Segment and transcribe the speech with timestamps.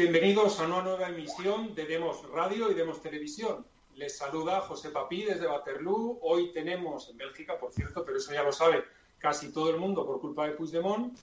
[0.00, 3.66] bienvenidos a una nueva emisión de Demos Radio y Demos Televisión.
[3.96, 6.20] Les saluda José Papí desde Waterloo.
[6.22, 8.82] Hoy tenemos, en Bélgica, por cierto, pero eso ya lo sabe
[9.18, 11.18] casi todo el mundo por culpa de Puigdemont,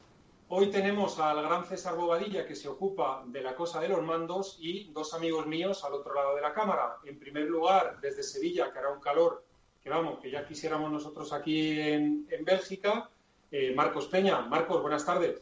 [0.50, 4.60] hoy tenemos al gran César Bobadilla que se ocupa de la cosa de los mandos
[4.62, 6.98] y dos amigos míos al otro lado de la cámara.
[7.04, 9.44] En primer lugar, desde Sevilla, que hará un calor
[9.82, 13.10] que vamos, que ya quisiéramos nosotros aquí en, Bélgica,
[13.50, 14.42] eh, Marcos Peña.
[14.42, 15.42] Marcos, buenas tardes.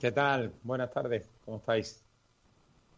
[0.00, 0.52] ¿Qué tal?
[0.64, 2.03] Buenas tardes, ¿cómo estáis?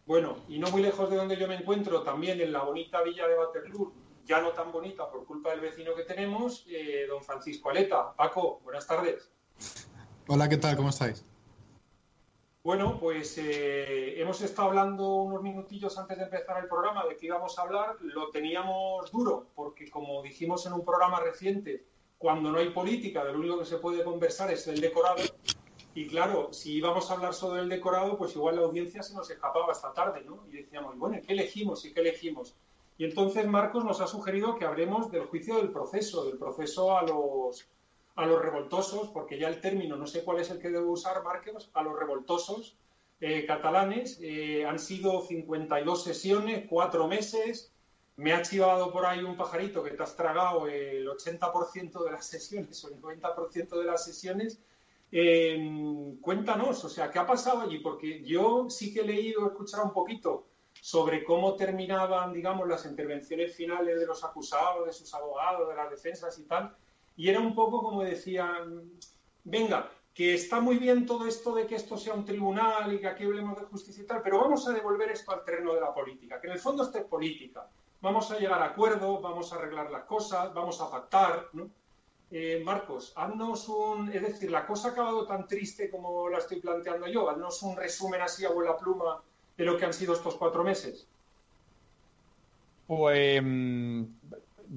[0.07, 3.27] Bueno, y no muy lejos de donde yo me encuentro, también en la bonita villa
[3.27, 3.91] de Waterloo,
[4.25, 8.13] ya no tan bonita por culpa del vecino que tenemos, eh, don Francisco Aleta.
[8.15, 9.29] Paco, buenas tardes.
[10.27, 10.77] Hola, ¿qué tal?
[10.77, 11.25] ¿Cómo estáis?
[12.63, 17.25] Bueno, pues eh, hemos estado hablando unos minutillos antes de empezar el programa de qué
[17.25, 17.97] íbamos a hablar.
[17.99, 21.85] Lo teníamos duro, porque como dijimos en un programa reciente,
[22.17, 25.21] cuando no hay política, de lo único que se puede conversar es el decorado.
[25.97, 29.31] Y claro, si íbamos a hablar sobre el decorado, pues igual la audiencia se nos
[29.31, 30.45] escapaba esta tarde, ¿no?
[30.47, 32.55] Y decíamos, bueno, ¿qué elegimos y qué elegimos?
[32.99, 37.01] Y entonces Marcos nos ha sugerido que hablemos del juicio del proceso, del proceso a
[37.01, 37.67] los,
[38.15, 41.23] a los revoltosos, porque ya el término, no sé cuál es el que debo usar,
[41.23, 42.77] Marcos, a los revoltosos
[43.19, 44.19] eh, catalanes.
[44.21, 47.71] Eh, han sido 52 sesiones, cuatro meses.
[48.17, 52.27] Me ha chivado por ahí un pajarito que te has tragado el 80% de las
[52.27, 54.59] sesiones o el 90% de las sesiones
[55.11, 57.79] eh, cuéntanos, o sea, ¿qué ha pasado allí?
[57.79, 60.47] Porque yo sí que he leído, he escuchado un poquito
[60.81, 65.89] sobre cómo terminaban, digamos, las intervenciones finales de los acusados, de sus abogados, de las
[65.89, 66.75] defensas y tal,
[67.15, 68.91] y era un poco como decían,
[69.43, 73.07] venga, que está muy bien todo esto de que esto sea un tribunal y que
[73.07, 75.93] aquí hablemos de justicia y tal, pero vamos a devolver esto al terreno de la
[75.93, 77.67] política, que en el fondo esto es política.
[78.01, 81.69] Vamos a llegar a acuerdos, vamos a arreglar las cosas, vamos a pactar, ¿no?
[82.29, 86.59] Eh, Marcos, haznos un, es decir, la cosa ha acabado tan triste como la estoy
[86.59, 89.21] planteando yo, haznos un resumen así a vuela pluma
[89.55, 91.07] de lo que han sido estos cuatro meses.
[92.85, 94.03] Pues mm,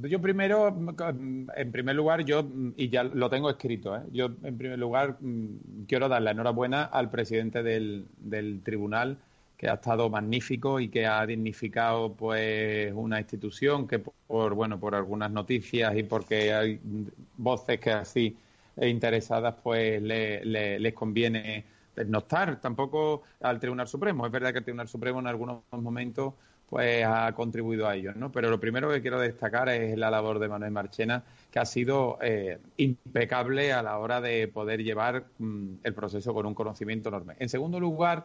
[0.03, 2.45] yo primero, en primer lugar, yo,
[2.77, 4.03] y ya lo tengo escrito, ¿eh?
[4.13, 9.19] yo en primer lugar mm, quiero dar la enhorabuena al presidente del, del tribunal
[9.61, 14.95] que ha estado magnífico y que ha dignificado pues una institución que por bueno por
[14.95, 16.81] algunas noticias y porque hay
[17.37, 18.35] voces que así
[18.81, 20.43] interesadas pues le,
[20.79, 21.67] les conviene
[22.07, 24.25] no estar tampoco al Tribunal Supremo.
[24.25, 26.33] Es verdad que el Tribunal Supremo en algunos momentos
[26.71, 28.31] pues ha contribuido a ello, ¿no?
[28.33, 32.17] Pero lo primero que quiero destacar es la labor de Manuel Marchena, que ha sido
[32.23, 37.35] eh, impecable a la hora de poder llevar mm, el proceso con un conocimiento enorme.
[37.41, 38.25] En segundo lugar,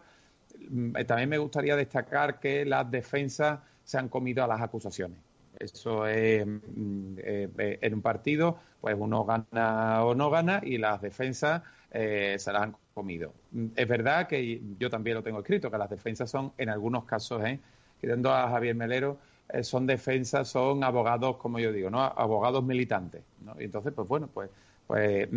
[1.05, 5.19] también me gustaría destacar que las defensas se han comido a las acusaciones.
[5.59, 10.77] Eso es mm, eh, eh, en un partido, pues uno gana o no gana y
[10.77, 11.61] las defensas
[11.91, 13.33] se las han comido.
[13.51, 17.05] Mm, es verdad que yo también lo tengo escrito, que las defensas son, en algunos
[17.05, 17.59] casos, ¿eh?
[18.01, 19.17] quitando a Javier Melero,
[19.61, 22.01] son defensas, son abogados, como yo digo, ¿no?
[22.01, 23.21] Abogados militantes.
[23.43, 23.55] ¿no?
[23.59, 24.49] Y entonces, pues bueno, pues,
[24.87, 25.29] pues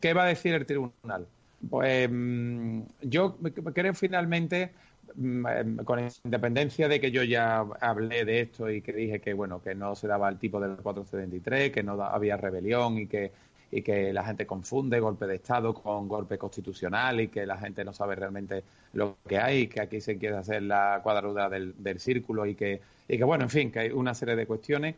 [0.00, 1.26] ¿qué va a decir el tribunal?
[1.70, 3.36] Pues mm, yo
[3.72, 4.72] creo finalmente,
[5.16, 9.34] mm, em, con independencia de que yo ya hablé de esto y que dije que
[9.34, 13.32] bueno que no se daba el tipo del 473, que no había rebelión y que
[13.74, 17.84] y que la gente confunde golpe de Estado con golpe constitucional y que la gente
[17.84, 21.98] no sabe realmente lo que hay, que aquí se quiere hacer la cuadruda del, del
[21.98, 24.94] círculo y que, y que, bueno, en fin, que hay una serie de cuestiones.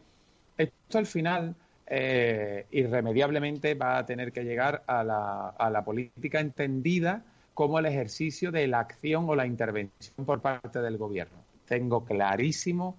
[0.58, 1.54] Esto al final
[1.86, 7.22] eh, irremediablemente va a tener que llegar a la, a la política entendida
[7.54, 11.38] como el ejercicio de la acción o la intervención por parte del gobierno.
[11.66, 12.96] Tengo clarísimo,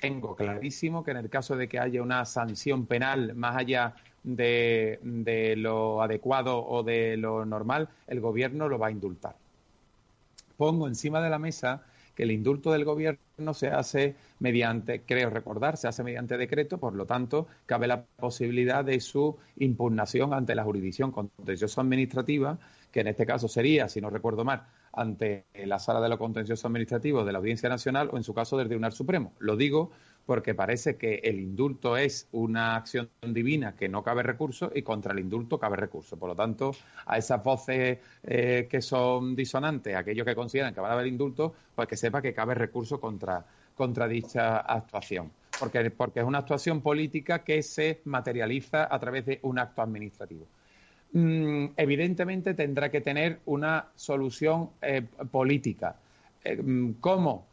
[0.00, 4.98] tengo clarísimo que en el caso de que haya una sanción penal más allá de,
[5.02, 9.36] de lo adecuado o de lo normal, el gobierno lo va a indultar.
[10.56, 11.82] Pongo encima de la mesa
[12.22, 17.06] el indulto del gobierno se hace mediante, creo recordar, se hace mediante decreto, por lo
[17.06, 22.58] tanto, cabe la posibilidad de su impugnación ante la jurisdicción contencioso administrativa,
[22.90, 26.66] que en este caso sería, si no recuerdo mal, ante la sala de lo contencioso
[26.66, 29.32] administrativo de la Audiencia Nacional o en su caso del Tribunal Supremo.
[29.38, 29.92] Lo digo
[30.26, 35.12] porque parece que el indulto es una acción divina que no cabe recurso y contra
[35.12, 36.16] el indulto cabe recurso.
[36.16, 36.72] Por lo tanto,
[37.06, 41.54] a esas voces eh, que son disonantes, aquellos que consideran que va a haber indulto,
[41.74, 43.44] pues que sepa que cabe recurso contra,
[43.74, 45.30] contra dicha actuación.
[45.58, 50.46] Porque, porque es una actuación política que se materializa a través de un acto administrativo.
[51.12, 55.96] Mm, evidentemente tendrá que tener una solución eh, política.
[56.44, 57.49] Eh, mm, ¿Cómo?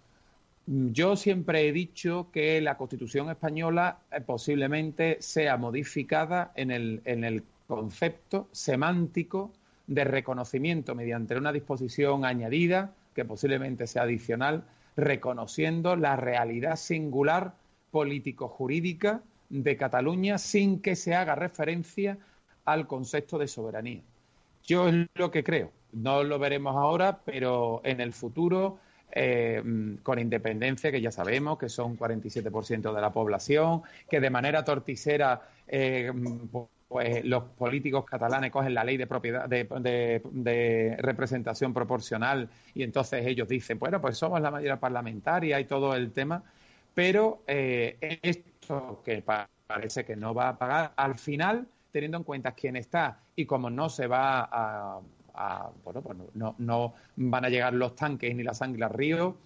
[0.69, 8.47] Yo siempre he dicho que la Constitución española eh, posiblemente sea modificada en el, concepto
[8.53, 9.51] semántico
[9.87, 14.63] de reconocimiento mediante una disposición añadida, que posiblemente sea adicional,
[14.95, 17.53] reconociendo la realidad singular
[17.91, 22.17] político-jurídica de Cataluña sin que se haga referencia
[22.63, 24.01] al concepto de soberanía.
[24.65, 25.71] Yo es lo que creo.
[25.91, 28.79] No lo veremos ahora, pero en el futuro,
[29.11, 29.63] eh,
[30.03, 35.41] con independencia, que ya sabemos que son 47% de la población, que de manera torticera
[35.67, 36.11] eh,
[36.87, 43.47] pues los políticos catalanes cogen la ley de propiedad de, representación proporcional y entonces ellos
[43.47, 46.43] dicen, bueno, pues somos la mayoría parlamentaria y todo el tema,
[46.93, 52.53] pero eh, esto que parece que no va a pagar, al final, teniendo en cuenta
[52.53, 54.99] quién está y como no se va a,
[55.83, 59.37] bueno, pues no, van a llegar los tanques ni la sangre al río,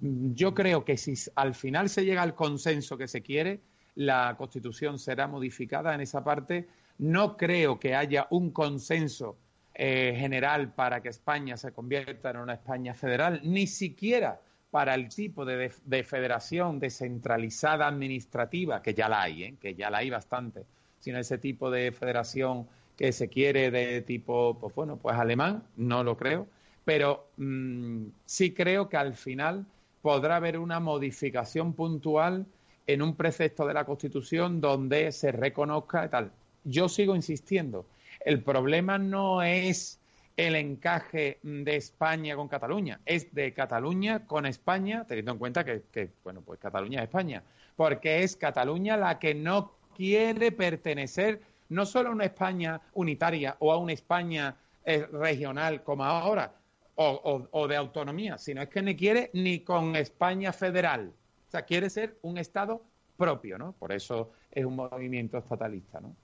[0.00, 3.60] yo creo que si al final se llega al consenso que se quiere,
[3.94, 6.66] la Constitución será modificada en esa parte.
[6.98, 9.36] No creo que haya un consenso
[9.74, 14.40] eh, general para que España se convierta en una España federal, ni siquiera
[14.70, 15.70] para el tipo de,
[16.02, 19.54] federación descentralizada administrativa, que ya la hay, ¿eh?
[19.60, 20.64] que ya la hay bastante,
[20.98, 22.66] sino ese tipo de federación
[22.96, 26.46] que se quiere de tipo, pues bueno, pues alemán, no lo creo,
[26.84, 29.66] pero mm, sí creo que al final
[30.02, 32.46] podrá haber una modificación puntual
[32.86, 36.32] en un precepto de la Constitución donde se reconozca tal.
[36.64, 37.86] Yo sigo insistiendo,
[38.24, 39.98] el problema no es
[40.36, 46.10] el encaje de España con Cataluña, es de Cataluña con España, teniendo en cuenta que,
[46.24, 47.42] bueno, pues Cataluña es España,
[47.76, 51.42] porque es Cataluña la que no quiere pertenecer
[51.72, 56.54] no solo a una España unitaria o a una España eh, regional como ahora,
[56.94, 61.12] o de autonomía, sino es que no quiere ni con España federal
[61.52, 62.82] sea, quiere ser un Estado
[63.16, 63.72] propio, ¿no?
[63.72, 66.16] Por eso es un movimiento estatalista, ¿no?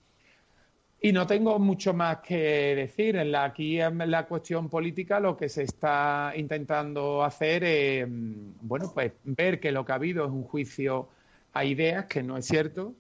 [1.01, 3.15] Y no tengo mucho más que decir.
[3.17, 8.91] En la, aquí en la cuestión política lo que se está intentando hacer es, bueno,
[8.93, 11.09] pues ver que lo que ha habido es un juicio
[11.53, 12.95] a ideas, que no es cierto.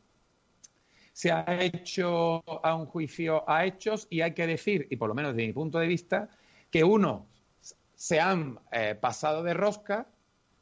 [1.19, 5.17] Se ha hecho a un juicio a hechos y hay que decir, y por lo
[5.17, 6.29] menos desde mi punto de vista,
[6.71, 7.27] que uno
[7.97, 10.07] se han eh, pasado de rosca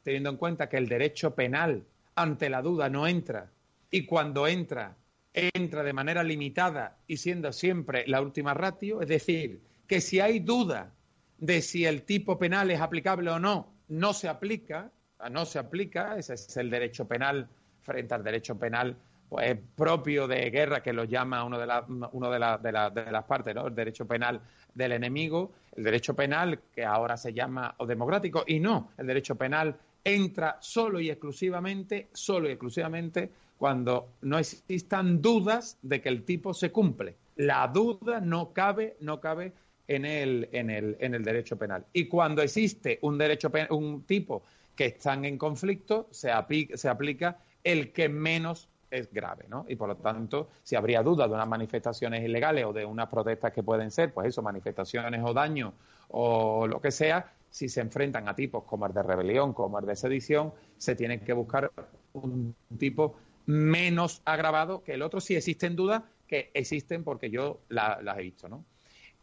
[0.01, 3.51] teniendo en cuenta que el derecho penal ante la duda no entra
[3.91, 4.97] y cuando entra,
[5.31, 10.39] entra de manera limitada y siendo siempre la última ratio, es decir, que si hay
[10.39, 10.91] duda
[11.37, 14.89] de si el tipo penal es aplicable o no, no se aplica,
[15.29, 17.47] no se aplica, ese es el derecho penal
[17.83, 18.97] frente al derecho penal
[19.29, 21.67] pues, propio de guerra, que lo llama uno de,
[22.11, 23.67] uno de, de, de las partes, ¿no?
[23.67, 24.41] el derecho penal
[24.73, 29.35] del enemigo, el derecho penal que ahora se llama o democrático, y no el derecho
[29.35, 36.23] penal entra solo y exclusivamente, solo y exclusivamente cuando no existan dudas de que el
[36.23, 37.15] tipo se cumple.
[37.35, 39.51] La duda no cabe, no cabe
[39.87, 41.85] en el, en el, en el derecho penal.
[41.93, 44.43] Y cuando existe un derecho un tipo
[44.75, 49.65] que están en conflicto, se aplica, se aplica el que menos es grave, ¿no?
[49.67, 53.51] Y por lo tanto, si habría duda de unas manifestaciones ilegales o de unas protestas
[53.53, 55.73] que pueden ser, pues eso, manifestaciones o daño
[56.09, 59.85] o lo que sea, si se enfrentan a tipos como el de rebelión, como el
[59.85, 61.71] de sedición, se tiene que buscar
[62.13, 68.17] un tipo menos agravado que el otro, si existen dudas, que existen porque yo las
[68.17, 68.65] he visto, ¿no?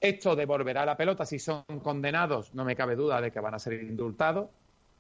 [0.01, 3.59] Esto devolverá la pelota, si son condenados, no me cabe duda de que van a
[3.59, 4.49] ser indultados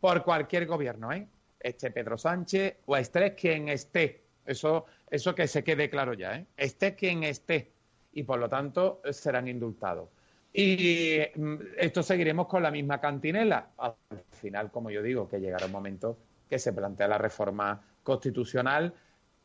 [0.00, 1.26] por cualquier gobierno, ¿eh?
[1.60, 4.23] Este Pedro Sánchez o esté quien esté.
[4.46, 6.46] Eso, eso que se quede claro ya, ¿eh?
[6.56, 7.72] Esté quien esté.
[8.12, 10.08] Y por lo tanto serán indultados.
[10.56, 13.70] Y mm, esto seguiremos con la misma cantinela.
[13.76, 13.96] Al
[14.30, 16.16] final, como yo digo, que llegará un momento
[16.48, 18.94] que se plantea la reforma constitucional,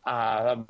[0.03, 0.63] ah,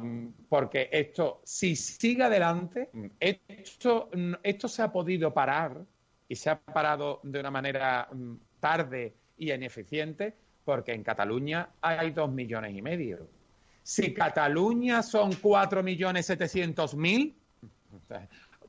[0.48, 4.10] porque esto, si sigue adelante, esto,
[4.42, 5.82] esto se ha podido parar
[6.30, 10.34] y se ha parado de una manera mm, tarde y ineficiente,
[10.64, 13.39] porque en Cataluña hay dos millones y medio.
[13.84, 17.36] Si Cataluña son cuatro millones setecientos mil,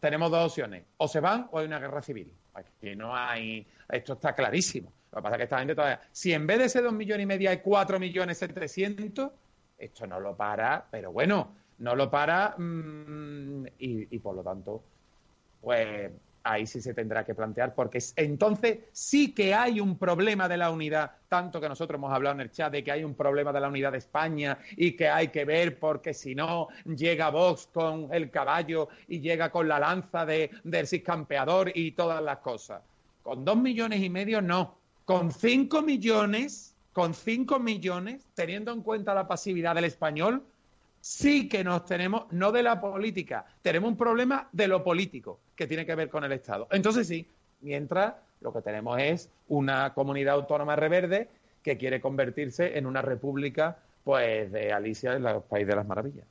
[0.01, 0.85] tenemos dos opciones.
[0.97, 2.33] O se van o hay una guerra civil.
[2.55, 3.67] Aquí no hay...
[3.89, 4.93] Esto está clarísimo.
[5.13, 6.01] Lo que pasa es que esta gente todavía...
[6.13, 9.33] Si en vez de ese dos millones y medio hay cuatro millones setecientos,
[9.79, 14.83] esto no lo para, pero bueno, no lo para mm, y por lo tanto,
[15.61, 16.11] pues
[16.43, 20.71] ahí sí se tendrá que plantear, porque entonces sí que hay un problema de la
[20.71, 23.61] unidad, tanto que nosotros hemos hablado en el chat de que hay un problema de
[23.61, 28.09] la unidad de España y que hay que ver, porque si no, llega Vox con
[28.13, 32.83] el caballo y llega con la lanza de, del ciscampeador y todas las cosas.
[33.23, 39.15] Con dos millones y medio no, con cinco millones, con cinco millones, teniendo en cuenta
[39.15, 40.43] la pasividad del español,
[41.01, 45.67] sí que nos tenemos, no de la política, tenemos un problema de lo político que
[45.67, 46.67] tiene que ver con el Estado.
[46.71, 47.29] Entonces sí,
[47.61, 51.29] mientras Lo que tenemos es una comunidad autónoma reverde
[51.63, 56.25] que quiere convertirse en una república pues de Alicia en el País de las Maravillas.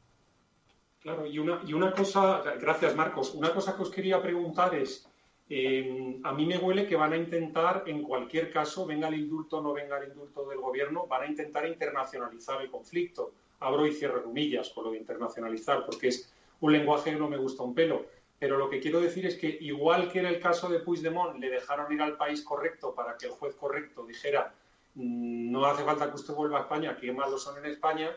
[1.04, 5.08] Claro, y una, y una cosa, gracias Marcos, una cosa que os quería preguntar es,
[5.48, 9.60] eh, a mí me huele que van a intentar, en cualquier caso, venga el indulto
[9.60, 13.32] o no venga el indulto del gobierno, van a intentar internacionalizar el conflicto.
[13.60, 17.38] Abro y cierro comillas con lo de internacionalizar, porque es un lenguaje que no me
[17.38, 18.06] gusta un pelo.
[18.40, 21.50] Pero lo que quiero decir es que, igual que en el caso de Puigdemont, le
[21.50, 24.54] dejaron ir al país correcto para que el juez correcto dijera
[24.96, 28.16] mm, no hace falta que usted vuelva a España, que malos son en España,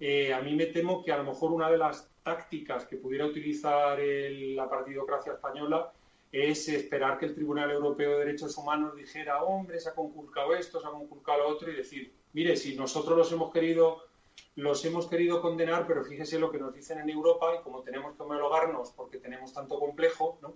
[0.00, 3.26] eh, a mí me temo que a lo mejor una de las tácticas que pudiera
[3.26, 5.92] utilizar la partidocracia española
[6.30, 10.80] es esperar que el Tribunal Europeo de Derechos Humanos dijera, hombre, se ha conculcado esto,
[10.80, 14.04] se ha conculcado lo otro, y decir, mire, si nosotros los hemos querido,
[14.56, 18.16] los hemos querido condenar, pero fíjese lo que nos dicen en Europa, y como tenemos
[18.16, 20.54] que homologarnos porque tenemos tanto complejo, ¿no?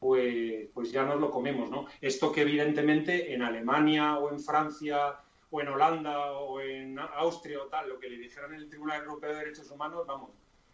[0.00, 1.86] pues, pues ya nos lo comemos, ¿no?
[2.00, 5.16] Esto que evidentemente en Alemania o en Francia
[5.50, 9.02] o en Holanda o en Austria o tal, lo que le dijeron en el Tribunal
[9.02, 10.30] Europeo de Derechos Humanos, vamos,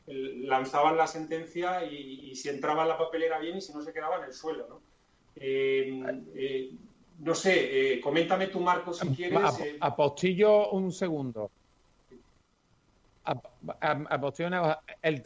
[0.06, 4.18] lanzaban la sentencia y, si entraba en la papelera bien y si no se quedaba
[4.18, 4.80] en el suelo, ¿no?
[5.36, 6.02] Eh,
[6.34, 6.70] eh,
[7.20, 9.40] no sé, eh, coméntame tu Marco, si quieres.
[9.80, 11.50] Apostillo un segundo.
[13.24, 15.22] Apostillo una, el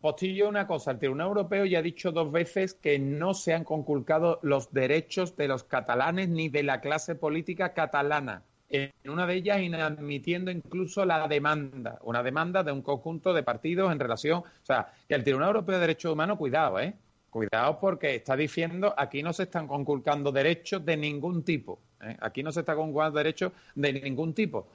[0.00, 3.64] Postillo una cosa, el Tribunal Europeo ya ha dicho dos veces que no se han
[3.64, 9.34] conculcado los derechos de los catalanes ni de la clase política catalana en una de
[9.34, 14.66] ellas inadmitiendo incluso la demanda, una demanda de un conjunto de partidos en relación, o
[14.66, 16.94] sea, que el Tribunal Europeo de Derechos Humanos, cuidado, ¿eh?
[17.30, 22.16] Cuidado porque está diciendo aquí no se están conculcando derechos de ningún tipo, ¿eh?
[22.20, 24.68] aquí no se está conculcando derechos de ningún tipo.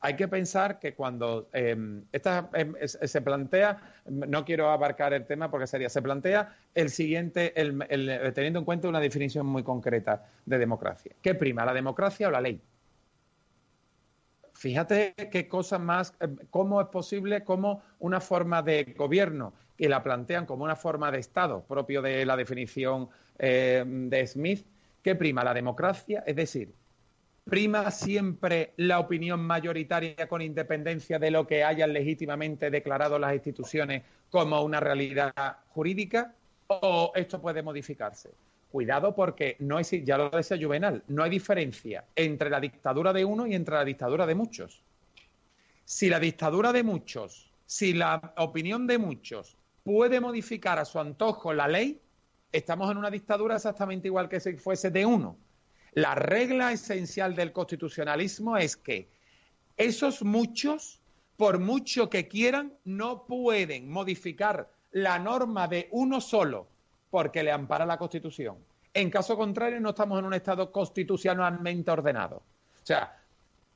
[0.00, 5.50] Hay que pensar que cuando em, esta, em, se plantea, no quiero abarcar el tema
[5.50, 7.52] porque sería, se plantea el siguiente,
[8.34, 11.12] teniendo en cuenta una definición muy concreta de democracia.
[11.22, 12.60] ¿Qué prima, la democracia o la ley?
[14.52, 20.02] Fíjate qué cosa más, eh, cómo es posible, cómo una forma de gobierno que la
[20.02, 24.66] plantean como una forma de Estado, propio de la definición de Smith,
[25.02, 26.72] que prima la democracia, es decir,
[27.48, 34.02] prima siempre la opinión mayoritaria con independencia de lo que hayan legítimamente declarado las instituciones
[34.30, 35.32] como una realidad
[35.68, 36.34] jurídica,
[36.66, 38.30] o esto puede modificarse.
[38.72, 43.24] Cuidado porque no es, ya lo decía Juvenal, no hay diferencia entre la dictadura de
[43.24, 44.82] uno y entre la dictadura de muchos.
[45.84, 51.54] Si la dictadura de muchos, si la opinión de muchos puede modificar a su antojo
[51.54, 52.00] la ley,
[52.50, 55.36] estamos en una dictadura exactamente igual que si fuese de uno.
[55.96, 59.08] La regla esencial del constitucionalismo es que
[59.78, 61.00] esos muchos,
[61.38, 66.68] por mucho que quieran, no pueden modificar la norma de uno solo
[67.08, 68.58] porque le ampara la Constitución.
[68.92, 72.42] En caso contrario, no estamos en un Estado constitucionalmente ordenado.
[72.82, 73.16] O sea,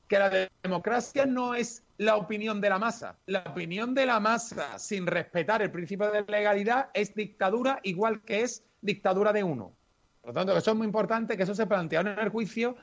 [0.07, 3.17] que la democracia no es la opinión de la masa.
[3.25, 8.43] La opinión de la masa, sin respetar el principio de legalidad, es dictadura igual que
[8.43, 9.73] es dictadura de uno.
[10.21, 12.75] Por lo tanto, eso es muy importante, que eso se plantea en el juicio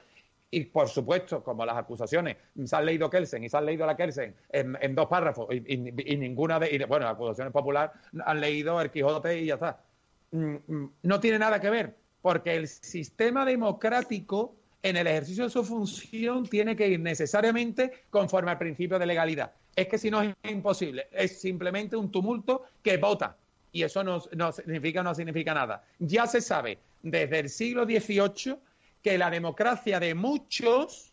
[0.51, 3.97] y, por supuesto, como las acusaciones, se han leído Kelsen y se han leído la
[3.97, 7.93] Kelsen en, dos párrafos y, ninguna de, bueno, las acusaciones populares
[8.25, 9.81] han leído el Quijote y ya está.
[10.31, 15.51] Mm, mm, no tiene nada que ver, porque el sistema democrático en el ejercicio de
[15.51, 19.53] su función tiene que ir necesariamente conforme al principio de legalidad.
[19.77, 23.37] Es que si no es imposible, es simplemente un tumulto que vota.
[23.73, 24.21] Y eso no,
[24.53, 25.85] significa, no significa nada.
[25.99, 28.57] Ya se sabe desde el siglo XVIII
[29.03, 31.13] que la democracia de muchos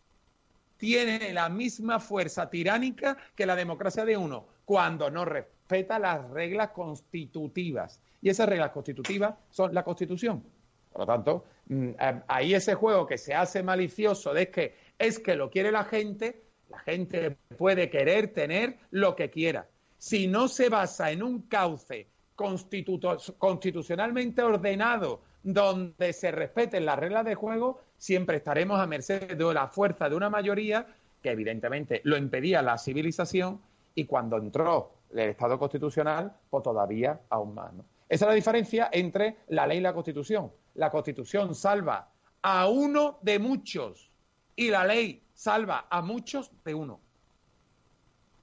[0.78, 6.70] tiene la misma fuerza tiránica que la democracia de uno, cuando no respeta las reglas
[6.72, 10.44] constitutivas y esas reglas constitutivas son la Constitución.
[10.92, 15.20] Por lo tanto, mm, eh, ahí ese juego que se hace malicioso de que es
[15.20, 19.68] que lo quiere la gente, la gente puede querer tener lo que quiera.
[20.00, 27.36] Si no se basa en un cauce constitucionalmente ordenado donde se respeten las reglas de
[27.36, 30.88] juego, siempre estaremos a merced de la fuerza de una mayoría
[31.22, 33.62] que evidentemente lo impedía la civilización
[33.94, 37.74] y cuando entró el Estado constitucional, pues todavía aún más.
[37.74, 37.86] ¿no?
[38.10, 40.51] Esa es la diferencia entre la ley y la Constitución.
[40.75, 42.10] La Constitución salva
[42.42, 44.12] a uno de muchos
[44.56, 47.00] y la ley salva a muchos de uno.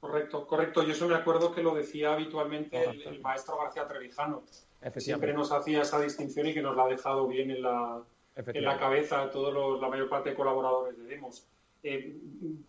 [0.02, 0.82] Correcto, correcto.
[0.82, 4.42] Yo eso me acuerdo que lo decía habitualmente el, maestro García Trevijano.
[4.96, 8.02] Siempre nos hacía esa distinción y que nos la ha dejado bien en la,
[8.34, 11.46] en la cabeza todos los, la mayor parte de colaboradores de Demos.
[11.84, 12.16] Eh,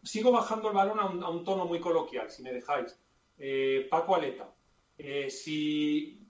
[0.04, 2.96] sigo bajando el balón a un, tono muy coloquial, si me dejáis.
[3.40, 4.54] Eh, Paco Aleta,
[5.00, 6.22] eh, si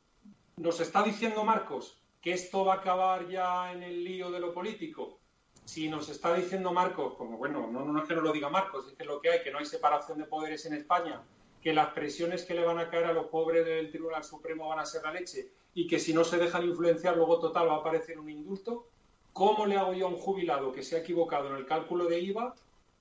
[0.56, 4.54] nos está diciendo Marcos que esto va a acabar ya en el lío de lo
[4.54, 5.20] político.
[5.66, 8.94] Si nos está diciendo Marcos, como bueno, no, es que no lo diga Marcos, es
[8.94, 11.22] que lo que hay, que no hay separación de poderes en España,
[11.62, 14.80] que las presiones que le van a caer a los pobres del Tribunal Supremo van
[14.80, 17.78] a ser la leche y que si no se dejan influenciar, luego total va a
[17.78, 18.86] aparecer un indulto,
[19.32, 22.20] ¿cómo le hago yo a un jubilado que se ha equivocado en el cálculo de
[22.20, 22.54] IVA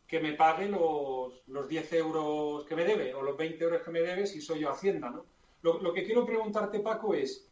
[0.07, 3.91] que me pague los, los 10 euros que me debe o los 20 euros que
[3.91, 5.11] me debe si soy yo Hacienda?
[5.11, 5.25] ¿no?
[5.63, 7.49] Lo, que quiero preguntarte, Paco, es,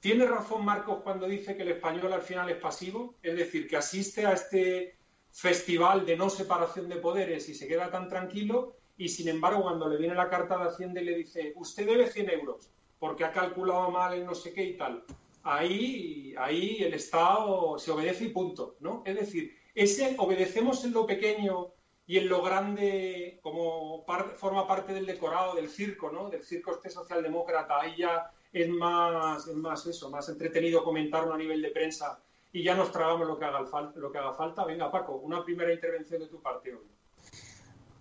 [0.00, 3.14] ¿tiene razón Marcos cuando dice que el español al final es pasivo?
[3.22, 4.96] Es decir, que asiste a este
[5.30, 9.88] festival de no separación de poderes y se queda tan tranquilo y sin embargo cuando
[9.88, 13.32] le viene la carta de Hacienda y le dice, usted debe 100 euros porque ha
[13.32, 15.04] calculado mal el no sé qué y tal,
[15.42, 19.02] ahí, ahí el Estado se obedece y punto, ¿no?
[19.06, 21.68] Es decir, ese obedecemos en lo pequeño
[22.06, 24.04] y en lo grande como
[24.36, 26.28] forma parte del decorado del circo, ¿no?
[26.28, 27.80] Del circo este socialdemócrata.
[27.80, 32.20] Ahí ya es más, es más eso, más entretenido comentarlo a nivel de prensa
[32.52, 33.64] y ya nos tragamos lo que haga,
[33.96, 34.64] lo que haga falta.
[34.64, 36.86] Venga, Paco, una primera intervención de tu parte hoy.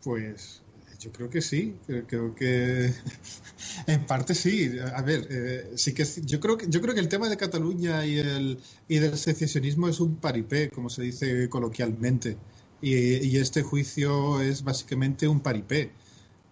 [0.03, 0.63] Pues
[0.99, 1.77] yo creo que sí,
[2.07, 2.93] creo, que
[3.87, 4.77] en parte sí.
[4.95, 8.05] A ver, eh, sí que yo creo que yo creo que el tema de Cataluña
[8.05, 12.37] y el y del secesionismo es un paripé, como se dice coloquialmente,
[12.81, 15.91] y, este juicio es básicamente un paripé.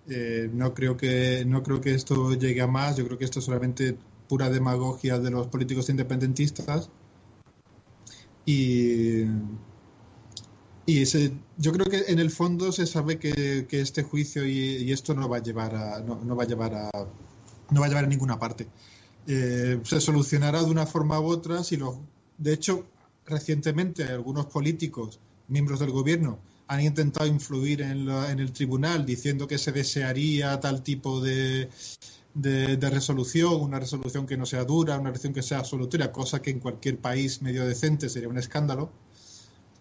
[0.10, 2.98] Eh, no creo que no creo que esto llegue a más.
[2.98, 3.98] Yo creo que esto es solamente
[4.28, 6.90] pura demagogia de los políticos independentistas
[8.46, 9.26] y
[10.90, 11.04] y
[11.58, 15.38] yo creo que en el fondo se sabe que, este juicio y, esto no va
[15.38, 16.90] a llevar a, no, va a llevar a,
[17.72, 18.68] no va a llevar a ninguna parte.
[19.28, 22.00] Eh, se solucionará de una forma u otra si lo,
[22.38, 22.86] de hecho,
[23.26, 29.58] recientemente algunos políticos, miembros del gobierno, han intentado influir en, en el tribunal diciendo que
[29.58, 31.70] se desearía tal tipo de,
[32.34, 36.42] de, de, resolución, una resolución que no sea dura, una resolución que sea absolutoria, cosa
[36.42, 38.92] que en cualquier país medio decente sería un escándalo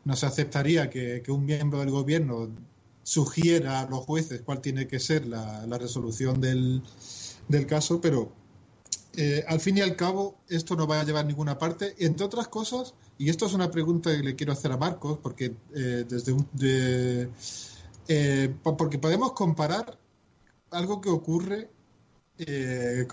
[0.07, 2.49] no se aceptaría que, un miembro del gobierno
[3.03, 6.81] sugiera a los jueces cuál tiene que ser la, resolución del,
[7.67, 8.33] caso, pero
[9.17, 12.25] eh, al fin y al cabo esto no va a llevar a ninguna parte, entre
[12.25, 16.05] otras cosas, y esto es una pregunta que le quiero hacer a Marcos, porque eh,
[16.09, 16.47] desde un,
[18.09, 19.99] eh, porque podemos comparar
[20.71, 21.71] algo que ocurre
[22.39, 23.07] eh,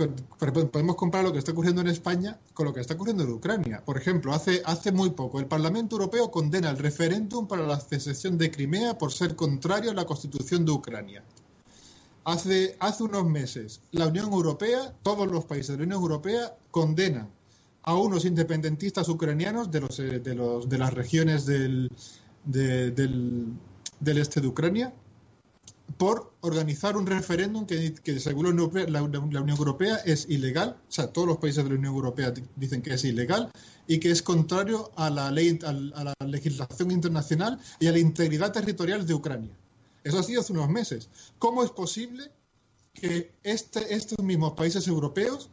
[0.71, 3.81] podemos comparar lo que está ocurriendo en España con lo que está ocurriendo en Ucrania.
[3.85, 8.37] Por ejemplo, hace, hace muy poco el Parlamento Europeo condena el referéndum para la secesión
[8.37, 11.23] de Crimea por ser contrario a la Constitución de Ucrania.
[12.25, 17.29] Hace, hace unos meses la Unión Europea, todos los países de la Unión Europea condenan
[17.83, 21.91] a unos independentistas ucranianos de, los, eh, de, los, de las regiones del,
[22.45, 23.53] del,
[23.99, 24.93] del este de Ucrania
[25.97, 28.45] por organizar un referéndum que, según
[28.87, 32.81] la Unión, Europea, es ilegal, o sea, todos los países de la Unión Europea dicen
[32.81, 33.51] que es ilegal
[33.87, 38.51] y que es contrario a la ley, a la legislación internacional y a la integridad
[38.51, 39.51] territorial de Ucrania.
[40.03, 41.09] Eso ha sido hace unos meses.
[41.37, 42.31] ¿Cómo es posible
[42.93, 45.49] que este, estos mismos países europeos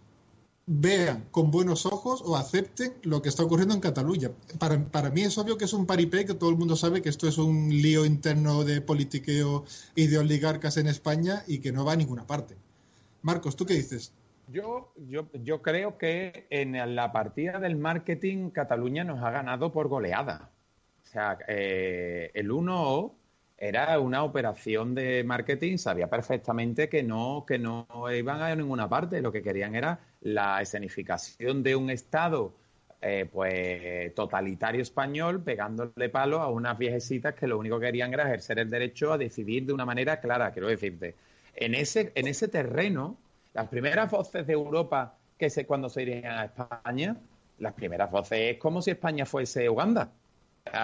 [0.73, 4.31] vean con buenos ojos o acepten lo que está ocurriendo en Cataluña.
[4.61, 7.09] Para, para, mí es obvio que es un paripé, que todo el mundo sabe que
[7.09, 9.65] esto es un lío interno de politiqueo
[9.97, 12.55] y de oligarcas en España y que no va a ninguna parte.
[13.23, 14.13] Marcos, ¿tú qué dices?
[14.47, 19.89] Yo, yo, yo creo que en la partida del marketing Cataluña nos ha ganado por
[19.89, 20.51] goleada.
[21.03, 23.15] O sea, eh, el 1
[23.59, 29.21] era una operación de marketing, sabía perfectamente que no, que no iban a ninguna parte,
[29.21, 32.55] lo que querían era la escenificación de un Estado
[33.03, 38.25] eh, pues totalitario español pegándole palo a unas viejecitas que lo único que querían era
[38.25, 41.15] ejercer el derecho a decidir de una manera clara, quiero decirte.
[41.55, 43.17] En ese, en ese terreno,
[43.55, 47.17] las primeras voces de Europa que se, cuando se irían a España,
[47.59, 50.11] las primeras voces es como si España fuese Uganda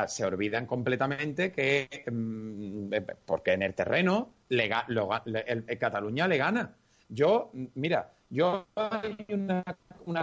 [0.09, 6.75] se olvidan completamente que, mm, eh, porque en el terreno el, Cataluña le gana.
[7.09, 9.65] Yo, mira, yo hay una,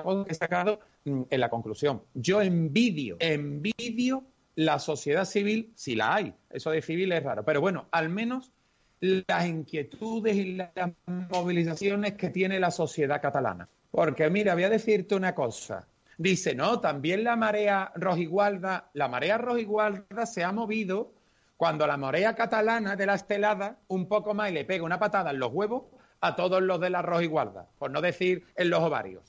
[0.02, 2.02] cosa que he sacado mm, en la conclusión.
[2.14, 4.24] Yo envidio, envidio
[4.56, 6.34] la sociedad civil, si la hay.
[6.50, 8.52] Eso de civil es raro, pero bueno, al menos
[9.00, 10.72] las inquietudes y las
[11.06, 13.68] movilizaciones que tiene la sociedad catalana.
[13.92, 15.88] Porque mira, voy a decirte una cosa.
[16.18, 21.12] Dice, no, también la marea rojigualda, la marea rojigualda se ha movido
[21.58, 25.32] cuando la marea catalana de la estelada un poco más y le pega una patada
[25.32, 25.84] en los huevos
[26.24, 29.24] a todos los de la rojigualda, por no decir en los ovarios.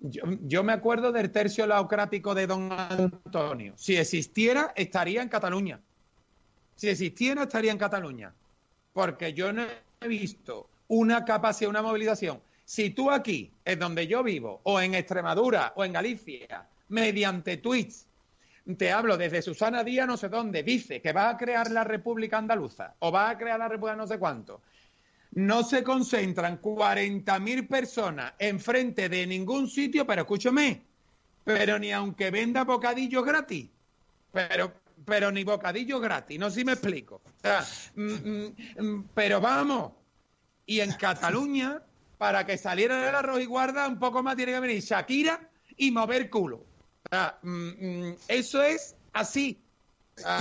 [0.00, 3.72] Yo, me acuerdo del tercio laocrático de don Antonio.
[3.76, 5.80] Si existiera, estaría en Cataluña.
[6.76, 8.32] Si existiera, estaría en Cataluña.
[8.92, 9.64] Porque yo no
[10.00, 14.94] he visto una capacidad, una movilización si tú aquí, es donde yo vivo, o en
[14.94, 18.06] Extremadura, o en Galicia, mediante tweets.
[18.76, 22.36] Te hablo desde Susana Díaz, no sé dónde, dice que va a crear la República
[22.36, 24.60] Andaluza o va a crear la República no sé cuánto.
[25.32, 30.82] No se concentran 40.000 personas enfrente de ningún sitio, pero escúchame,
[31.44, 33.68] pero ni aunque venda bocadillos gratis.
[34.32, 34.72] Pero,
[35.04, 37.20] pero ni bocadillos gratis, no sé si me explico.
[37.94, 39.92] Mm, mm, mm, pero vamos,
[40.66, 41.82] y en Cataluña,
[42.18, 45.48] para que saliera de la arroz y guarda, un poco más tiene que venir Shakira
[45.76, 46.64] y mover culo.
[48.28, 49.58] eso es así.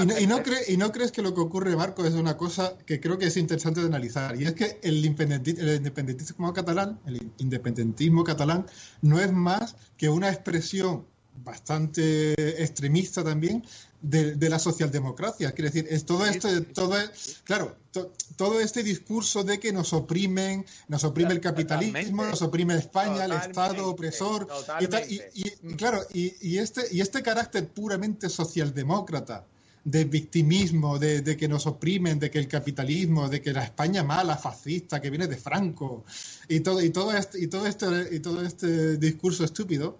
[0.01, 3.17] Y, no, y, no crees que lo que ocurre, Marco, es una cosa que creo
[3.17, 4.39] que es interesante de analizar.
[4.39, 8.65] Y es que el, el independentismo catalán, el independentismo catalán,
[9.01, 11.05] no es más que una expresión
[11.43, 13.63] bastante extremista también
[14.01, 15.51] de, la socialdemocracia.
[15.51, 16.95] Quiere decir, es todo este, todo,
[17.43, 17.75] claro,
[18.35, 23.31] todo este discurso de que nos oprimen, nos oprime el capitalismo, nos oprime España, el
[23.31, 24.47] Estado opresor,
[24.79, 25.43] y,
[25.75, 29.45] claro, y, este, y este carácter puramente socialdemócrata
[29.87, 34.35] de victimismo, de, que nos oprimen, de que el capitalismo, de que la España mala,
[34.35, 36.03] fascista, que viene de Franco,
[36.49, 39.97] y todo, y todo este, y todo este, y todo este discurso estúpido,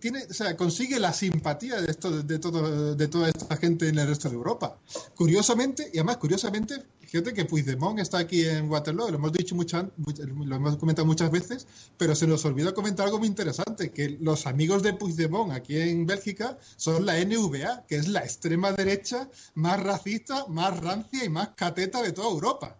[0.00, 3.98] tiene, o sea, consigue la simpatía de, esto, de, todo, de toda esta gente en
[3.98, 4.78] el resto de Europa.
[5.14, 9.86] Curiosamente, y además curiosamente, fíjate que Puigdemont está aquí en Waterloo, lo hemos dicho muchas,
[9.96, 11.66] lo hemos comentado muchas veces,
[11.96, 16.06] pero se nos olvidó comentar algo muy interesante, que los amigos de Puigdemont aquí en
[16.06, 21.50] Bélgica son la NVA, que es la extrema derecha más racista, más rancia y más
[21.56, 22.76] cateta de toda Europa.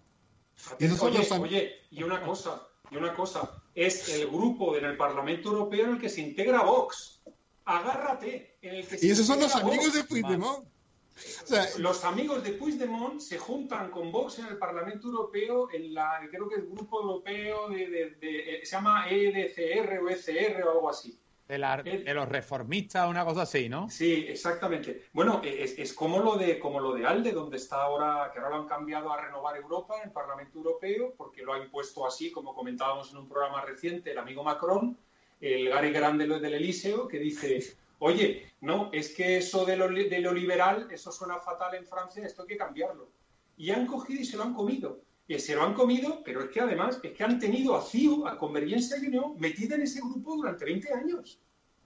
[0.78, 5.50] Y oye, oye, y una cosa, y una cosa, es el grupo en el Parlamento
[5.50, 7.22] Europeo en el que se integra Vox.
[7.64, 8.56] Agárrate.
[8.60, 10.66] En el que y esos son los amigos de Puigdemont.
[11.78, 16.48] los amigos de Puigdemont se juntan con Vox en el Parlamento Europeo, en la, creo
[16.48, 21.16] que el grupo europeo de, eh, se llama EDCR o ECR o algo así.
[21.48, 23.88] De, los reformistas, una cosa así, ¿no?
[23.88, 25.04] Sí, exactamente.
[25.14, 28.62] Bueno, es, como lo de como lo de ALDE, donde está ahora, que ahora lo
[28.62, 32.54] han cambiado a renovar Europa en el Parlamento Europeo, porque lo ha impuesto así, como
[32.54, 34.98] comentábamos en un programa reciente, el amigo Macron,
[35.40, 40.20] el Gary Grande del Elíseo, que dice, oye, no, es que eso de lo, de
[40.20, 43.08] lo liberal, eso suena fatal en Francia, esto hay que cambiarlo.
[43.56, 45.00] Y han cogido y se lo han comido.
[45.28, 48.26] Y se lo han comido, pero es que además es que han tenido a CIU,
[48.26, 51.38] a Convergencia y Unión, metida en ese grupo durante 20 años.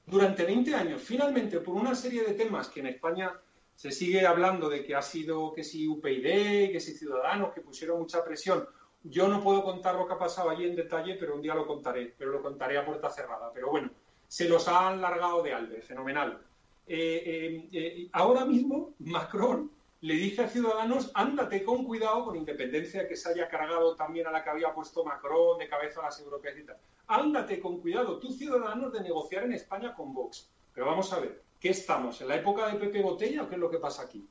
[0.07, 3.33] Durante 20 años, finalmente, por una serie de temas que en España
[3.74, 7.98] se sigue hablando de que ha sido que si UPyD, que si Ciudadanos, que pusieron
[7.98, 8.64] mucha presión.
[9.02, 11.66] Yo no puedo contar lo que ha pasado allí en detalle, pero un día lo
[11.66, 13.50] contaré, pero lo contaré a puerta cerrada.
[13.52, 13.90] Pero bueno,
[14.28, 16.40] se los han largado de alde, fenomenal.
[16.87, 19.70] Eh, eh, eh, ahora mismo Macron
[20.02, 24.26] le dice a Ciudadanos, ándate con cuidado, con independencia de que se haya cargado también
[24.26, 26.76] a la que había puesto Macron de cabeza a las europeas y tal.
[27.06, 30.50] Ándate con cuidado, tú Ciudadanos, de negociar en España con Vox.
[30.74, 32.20] Pero vamos a ver, ¿qué estamos?
[32.20, 34.26] ¿En la época de Pepe Botella o qué es lo que pasa aquí?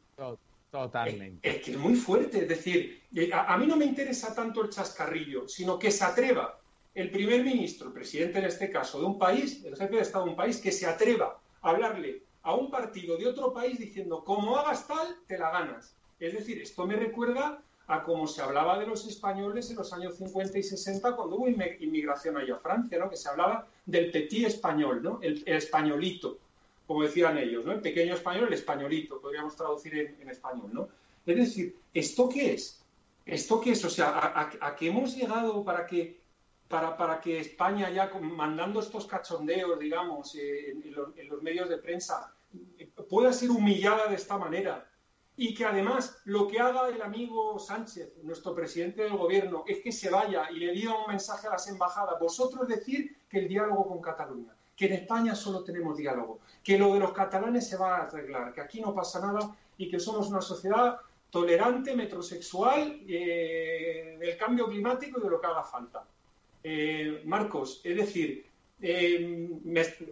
[0.69, 1.49] Totalmente.
[1.49, 4.69] Es, que es muy fuerte, es decir, eh, a, mí no me interesa tanto el
[4.69, 6.59] chascarrillo, sino que se atreva
[6.93, 10.25] el primer ministro, el presidente en este caso, de un país, el jefe de Estado
[10.25, 14.23] de un país, que se atreva a hablarle a un partido de otro país diciendo,
[14.23, 15.95] como hagas tal, te la ganas.
[16.19, 20.15] Es decir, esto me recuerda a cómo se hablaba de los españoles en los años
[20.17, 23.09] 50 y 60 cuando hubo inmigración allá a Francia, ¿no?
[23.09, 25.19] que se hablaba del petit español, ¿no?
[25.21, 26.37] el, españolito,
[26.87, 27.73] como decían ellos, ¿no?
[27.73, 30.69] el pequeño español, el españolito, podríamos traducir en, español.
[30.71, 30.87] ¿no?
[31.25, 32.81] Es decir, ¿esto qué es?
[33.25, 33.83] ¿Esto qué es?
[33.83, 36.20] O sea, ¿a, qué hemos llegado para que
[36.71, 42.33] para, que España ya mandando estos cachondeos, digamos, eh, en, los, medios de prensa,
[43.09, 44.87] pueda ser humillada de esta manera.
[45.35, 49.91] Y que además lo que haga el amigo Sánchez, nuestro presidente del gobierno, es que
[49.91, 52.19] se vaya y le diga un mensaje a las embajadas.
[52.19, 56.93] Vosotros decir que el diálogo con Cataluña, que en España solo tenemos diálogo, que lo
[56.93, 60.29] de los catalanes se va a arreglar, que aquí no pasa nada y que somos
[60.29, 60.99] una sociedad
[61.31, 66.05] tolerante, metrosexual, eh, del cambio climático y de lo que haga falta.
[66.63, 68.45] Eh, Marcos, es decir,
[68.81, 69.49] eh,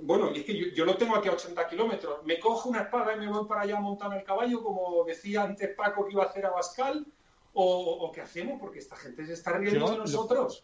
[0.04, 3.20] bueno, es que yo, lo tengo aquí a 80 kilómetros, me cojo una espada y
[3.20, 6.28] me voy para allá a montar el caballo, como decía antes Paco que iba a
[6.28, 7.06] hacer a Bascal,
[7.54, 10.64] o, qué hacemos, porque esta gente se está riendo de nosotros.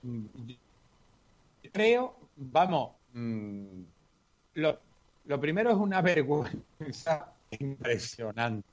[1.74, 3.82] Creo, vamos, mm,
[4.54, 4.80] lo,
[5.26, 8.68] lo primero es una vergüenza impresionante.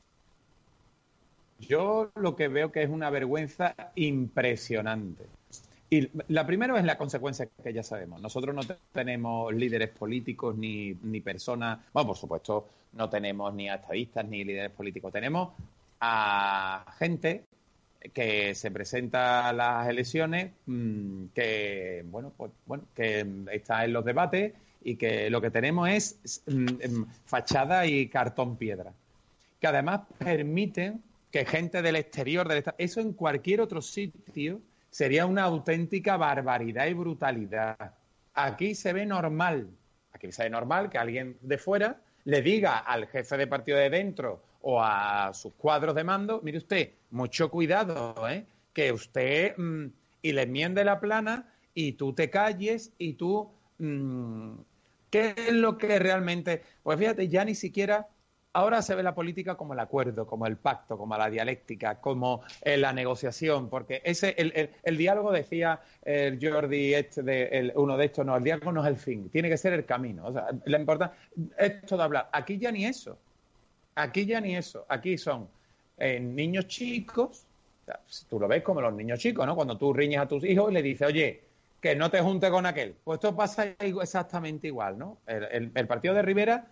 [1.59, 5.25] Yo lo que veo que es una vergüenza impresionante.
[5.93, 8.19] Y la primera es la consecuencia que ya sabemos.
[8.23, 8.63] Nosotros no
[8.95, 14.71] tenemos líderes políticos ni, ni personas, bueno, por supuesto, no tenemos ni estadistas ni líderes
[14.71, 15.13] políticos.
[15.13, 15.51] Tenemos
[16.01, 17.45] a gente
[18.15, 24.03] que se presenta a las elecciones, mm, que bueno, pues bueno, que está en los
[24.03, 28.95] debates y que lo que tenemos es mm, mm, fachada y cartón piedra,
[29.61, 35.45] que además permiten que gente del exterior, del eso en cualquier otro sitio sería una
[35.45, 37.95] auténtica barbaridad y brutalidad.
[38.35, 39.69] Aquí se ve normal,
[40.13, 43.91] aquí se ve normal que alguien de fuera le diga al jefe de partido de
[43.91, 48.45] dentro o a sus cuadros de mando, mire usted, mucho cuidado, ¿eh?
[48.75, 49.87] que usted mm,
[50.21, 53.51] y le enmiende la plana y tú te calles y tú...
[53.79, 54.53] Mm,
[55.11, 56.63] ¿Qué es lo que realmente...?
[56.83, 58.07] Pues fíjate, ya ni siquiera
[58.55, 62.43] Ahora se ve la política como el acuerdo, como el pacto, como la dialéctica, como
[62.61, 68.27] eh, la negociación, porque ese el, diálogo decía el Jordi este de, uno de estos,
[68.27, 70.27] no, el diálogo no es el fin, tiene que ser el camino.
[70.27, 71.17] O sea, la importancia
[71.57, 72.29] es todo hablar.
[72.31, 73.17] Aquí ya ni eso.
[73.95, 74.85] Aquí ya ni eso.
[74.87, 75.49] Aquí son
[75.97, 77.47] eh, niños chicos,
[78.29, 79.57] tú lo ves como los niños chicos, ¿no?
[79.57, 81.41] Cuando tú riñes a tus hijos y le dices, oye,
[81.81, 82.97] que no te junte con aquel.
[83.03, 85.17] Pues esto pasa exactamente igual, ¿no?
[85.27, 86.67] el partido de Rivera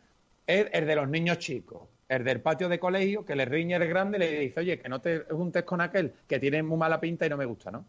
[0.46, 3.88] es el de los niños chicos, el del patio de colegio, que le riñe el
[3.88, 7.00] grande y le dice, oye, que no te juntes con aquel que tiene muy mala
[7.00, 7.84] pinta y no me gusta, ¿no?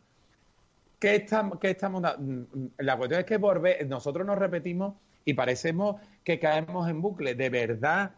[1.00, 2.44] ¿Qué estamos, qué estamos mm,
[2.78, 4.94] La cuestión es que nosotros nos repetimos
[5.26, 7.34] y parecemos que caemos en bucle.
[7.34, 8.12] De verdad,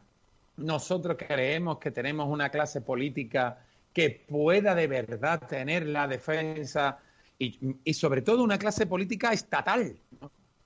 [0.58, 3.60] nosotros creemos que tenemos una clase política
[3.93, 7.00] que pueda de verdad tener la defensa
[7.39, 9.96] y, y sobre todo una clase política estatal.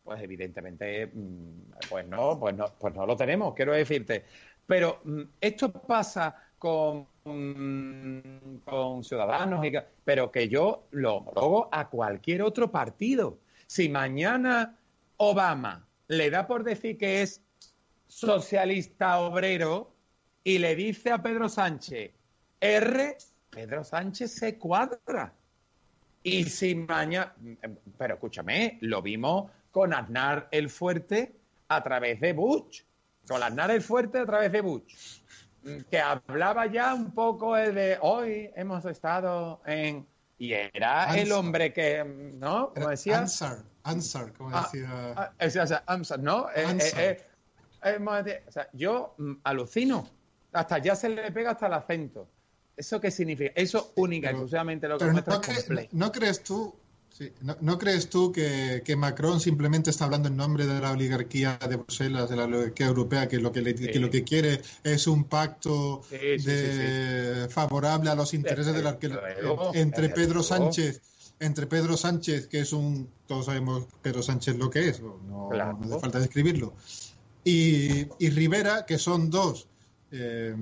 [0.08, 4.24] Pues evidentemente, mm, pues no, pues no, pues no lo tenemos, quiero decirte.
[4.65, 9.74] Pero mm, esto pasa con, mm, con ciudadanos, y,
[10.06, 13.39] pero que yo lo homologo a cualquier otro partido.
[13.65, 14.78] Si mañana
[15.17, 17.41] Obama le da por decir que es
[18.08, 19.91] socialista obrero
[20.41, 22.13] y le dice a Pedro Sánchez
[22.62, 23.17] R,
[23.50, 25.34] Pedro Sánchez se cuadra.
[26.24, 27.36] Y si mañana,
[27.98, 31.36] pero escúchame, lo vimos con Aznar el Fuerte
[31.67, 32.82] a través de Bush.
[33.27, 35.19] Con Aznar el Fuerte a través de Bush.
[35.89, 40.08] Que hablaba ya un poco de hoy hemos estado en.
[40.39, 42.73] Y era el hombre que, ¿no?
[42.73, 43.19] Como decía.
[43.19, 44.89] Ansar, Ansar, como ah, decía.
[45.15, 46.47] Ah, Ansar, ¿no?
[46.56, 47.25] Eh, eh,
[47.84, 50.08] eh, o sea, yo mm, alucino.
[50.53, 52.27] Hasta ya se le pega hasta el acento.
[52.77, 53.51] ¿Eso qué significa?
[53.56, 56.73] Eso única, exclusivamente lo que muestra no, ¿No crees tú
[57.62, 62.30] ¿No, crees tú que, Macron simplemente está hablando en nombre de la oligarquía de Bruselas,
[62.30, 66.03] de la oligarquía europea, que lo que, lo que quiere es un pacto
[67.49, 68.97] favorable a los intereses de la
[69.73, 71.01] entre Pedro Sánchez,
[71.39, 75.99] entre Pedro Sánchez, que es un, todos sabemos Pedro Sánchez lo que es, no, hace
[75.99, 76.73] falta describirlo,
[77.43, 79.67] y, y, Rivera, que son dos
[80.12, 80.56] eh,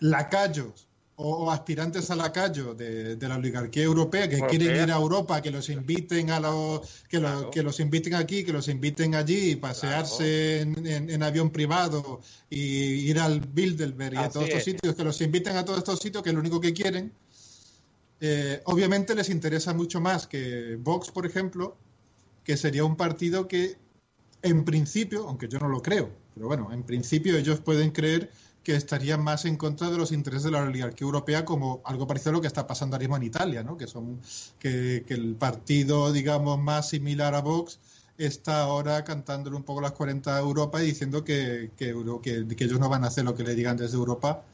[0.00, 0.88] lacayos
[1.22, 5.50] o, aspirantes a la calle de, la oligarquía europea que quieren ir a Europa, que
[5.50, 11.22] los inviten a los que, que los inviten aquí, que los inviten allí, pasearse en,
[11.22, 15.64] avión privado y ir al Bilderberg y a todos estos sitios, que los inviten a
[15.64, 17.12] todos estos sitios, que es lo único que quieren.
[18.20, 21.76] Eh, obviamente les interesa mucho más que Vox, por ejemplo,
[22.44, 23.76] que sería un partido que,
[24.42, 28.30] en principio, aunque yo no lo creo, pero bueno, en principio ellos pueden creer
[28.62, 32.30] que estarían más en contra de los intereses de la oligarquía europea, como algo parecido
[32.30, 33.76] a lo que está pasando ahora mismo en Italia, ¿no?
[33.76, 34.20] que, son,
[34.58, 37.80] que, el partido, digamos, más similar a Vox
[38.18, 42.78] está ahora cantándole un poco las 40 a Europa y diciendo que, que, que, ellos
[42.78, 44.44] no van a hacer lo que le digan desde Europa.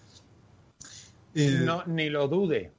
[1.35, 2.76] Eh, no, ni lo dude.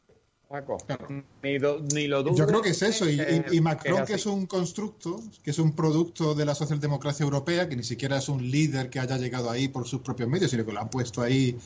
[1.43, 2.36] Ni, lo dudo.
[2.36, 3.10] Yo creo que es eso.
[3.10, 7.75] Y, Macron, que es un constructo, que es un producto de la socialdemocracia europea, que
[7.75, 10.71] ni siquiera es un líder que haya llegado ahí por sus propios medios, sino que
[10.71, 11.57] lo han puesto ahí,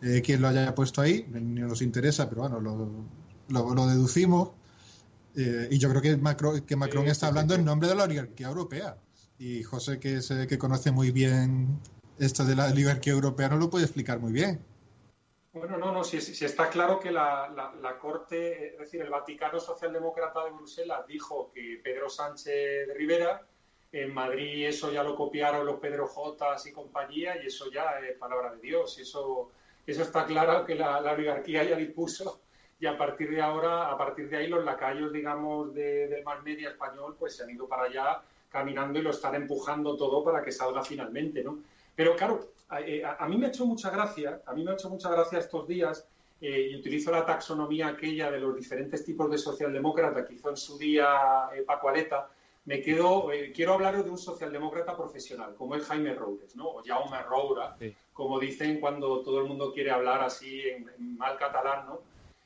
[0.00, 4.50] eh, quien lo haya puesto ahí, no nos interesa, pero bueno, lo, lo, deducimos.
[5.36, 8.48] Eh, y yo creo que Macron, que Macron está hablando en nombre de la oligarquía
[8.48, 8.96] europea.
[9.38, 11.80] Y José, que, es, que conoce muy bien
[12.18, 14.60] esto de la oligarquía europea, no lo puede explicar muy bien.
[15.54, 20.50] Bueno, no, no, si, está claro que la, Corte, es decir, el Vaticano Socialdemócrata de
[20.50, 23.42] Bruselas dijo que Pedro Sánchez de Rivera,
[23.92, 28.16] en Madrid eso ya lo copiaron los Pedro Jotas y compañía y eso ya es
[28.16, 28.98] palabra de Dios.
[28.98, 29.50] Eso,
[29.86, 32.40] eso está claro que la, oligarquía ya dispuso
[32.80, 36.70] y a partir de ahora, a partir de ahí los lacayos, digamos, del más media
[36.70, 40.50] español, pues se han ido para allá caminando y lo están empujando todo para que
[40.50, 41.58] salga finalmente, ¿no?
[41.94, 44.88] Pero claro, eh, a, mí me ha hecho mucha gracia, a mí me ha hecho
[44.88, 46.06] mucha gracia estos días,
[46.40, 50.56] eh, y utilizo la taxonomía aquella de los diferentes tipos de socialdemócrata que hizo en
[50.56, 52.30] su día eh, Paco Aleta,
[52.64, 56.68] me quedo, quiero hablar de un socialdemócrata profesional, como es Jaime Roures, ¿no?
[56.68, 57.76] O Jaume Roura,
[58.12, 62.00] como dicen cuando todo el mundo quiere hablar así en, mal catalán, ¿no?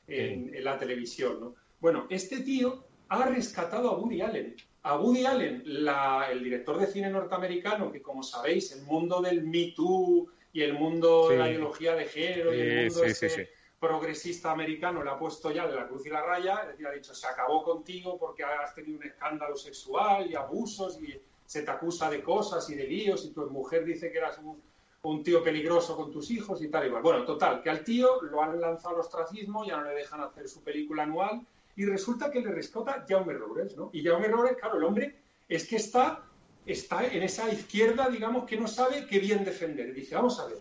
[0.09, 1.55] en, la televisión, ¿no?
[1.81, 4.57] Bueno, este tío ha rescatado a Woody Allen.
[4.87, 9.73] A Woody Allen, el director de cine norteamericano, que como sabéis, el mundo del Me
[9.75, 15.03] Too y el mundo de la ideología de género y el mundo este progresista americano
[15.03, 17.27] le ha puesto ya de la cruz y la raya, es decir, ha dicho, se
[17.27, 22.23] acabó contigo porque has tenido un escándalo sexual y abusos y se te acusa de
[22.23, 24.63] cosas y de líos y tu mujer dice que eras un,
[25.03, 27.03] un tío peligroso con tus hijos y tal y igual.
[27.03, 30.49] Bueno, total, que al tío lo han lanzado al ostracismo, ya no le dejan hacer
[30.49, 31.45] su película anual
[31.77, 33.91] y resulta que le rescata Jaume Robles, ¿no?
[33.93, 36.25] Y Jaume Robles, claro, el hombre es que está,
[36.65, 39.93] está en esa izquierda, digamos, que no sabe qué bien defender.
[39.93, 40.59] Dice, vamos a ver,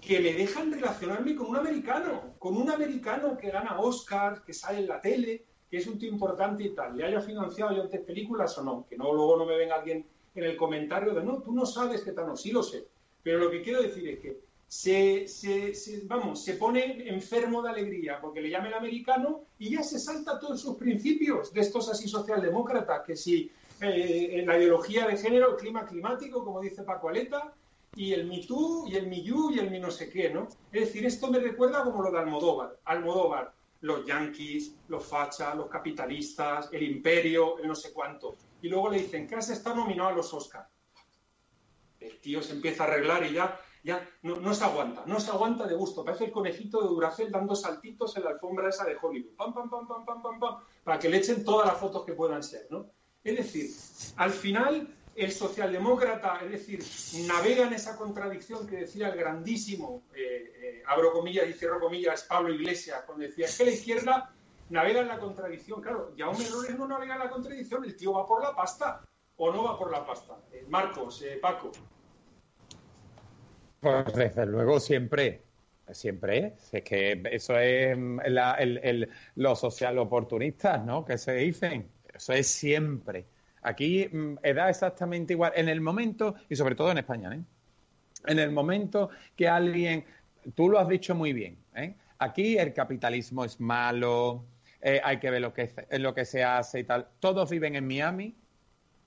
[0.00, 4.80] que me dejan relacionarme con un americano, con un americano que gana Oscars, que sale
[4.80, 8.00] en la tele, que es un tío importante y tal, le haya financiado yo antes
[8.00, 11.42] películas o no, que no luego no me venga alguien en el comentario de no,
[11.42, 12.86] tú no sabes que tal, no, sí lo sé,
[13.22, 15.26] pero lo que quiero decir es que se,
[16.04, 20.38] vamos, se pone enfermo de alegría porque le llama el americano y ya se salta
[20.38, 23.50] todos sus principios de estos así socialdemócratas, que si
[23.80, 27.52] eh, la ideología de género, el clima climático, como dice Paco Aleta,
[27.94, 30.48] y el Me Too, y el Me You, y el Me no sé qué, ¿no?
[30.72, 32.78] Es decir, esto me recuerda como lo de Almodóvar.
[32.84, 38.36] Almodóvar, los yanquis, los fachas, los capitalistas, el imperio, el no sé cuánto.
[38.60, 40.68] Y luego le dicen, ¿qué has estado nominado a los Oscars?
[42.00, 45.64] el tío se empieza a arreglar y ya, ya no, se aguanta, no se aguanta
[45.64, 46.04] de gusto.
[46.04, 49.36] Parece el conejito de Duracel dando saltitos en la alfombra esa de Hollywood.
[49.36, 52.12] Pam, pam, pam, pam, pam, pam, pam, para que le echen todas las fotos que
[52.12, 52.90] puedan ser, ¿no?
[53.22, 53.70] Es decir,
[54.16, 60.52] al final el socialdemócrata, es decir, navega en esa contradicción que decía el grandísimo, eh,
[60.56, 64.34] eh, abro comillas y cierro comillas, Pablo Iglesias, cuando decía que la izquierda
[64.68, 65.80] navega en la contradicción.
[65.80, 69.02] Claro, ya un error no navega en la contradicción, el tío va por la pasta
[69.36, 70.40] o no va por la pasta.
[70.50, 71.70] Eh, Marcos, Paco.
[73.86, 75.42] Pues desde luego siempre,
[75.92, 76.82] siempre es.
[76.82, 81.04] que eso es mm, el, los social oportunistas, ¿no?
[81.04, 81.88] Que se dicen.
[82.12, 83.26] Eso es siempre.
[83.62, 85.52] Aquí mm, da exactamente igual.
[85.54, 87.40] En el momento, y sobre todo en España, ¿eh?
[88.26, 90.04] En el momento que alguien,
[90.56, 91.94] tú lo has dicho muy bien, ¿eh?
[92.18, 94.46] Aquí el capitalismo es malo,
[94.80, 97.06] eh, hay que ver lo que, lo que se hace y tal.
[97.20, 98.34] Todos viven en Miami,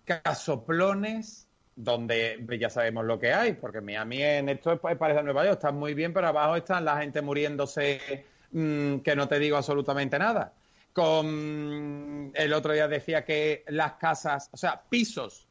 [0.06, 1.49] casoplones,
[1.82, 5.72] donde ya sabemos lo que hay, porque Miami en esto es parece Nueva York, está
[5.72, 10.52] muy bien, pero abajo están la gente muriéndose, mm, que no te digo absolutamente nada.
[10.92, 15.48] Con el otro día decía que las casas, o sea, pisos,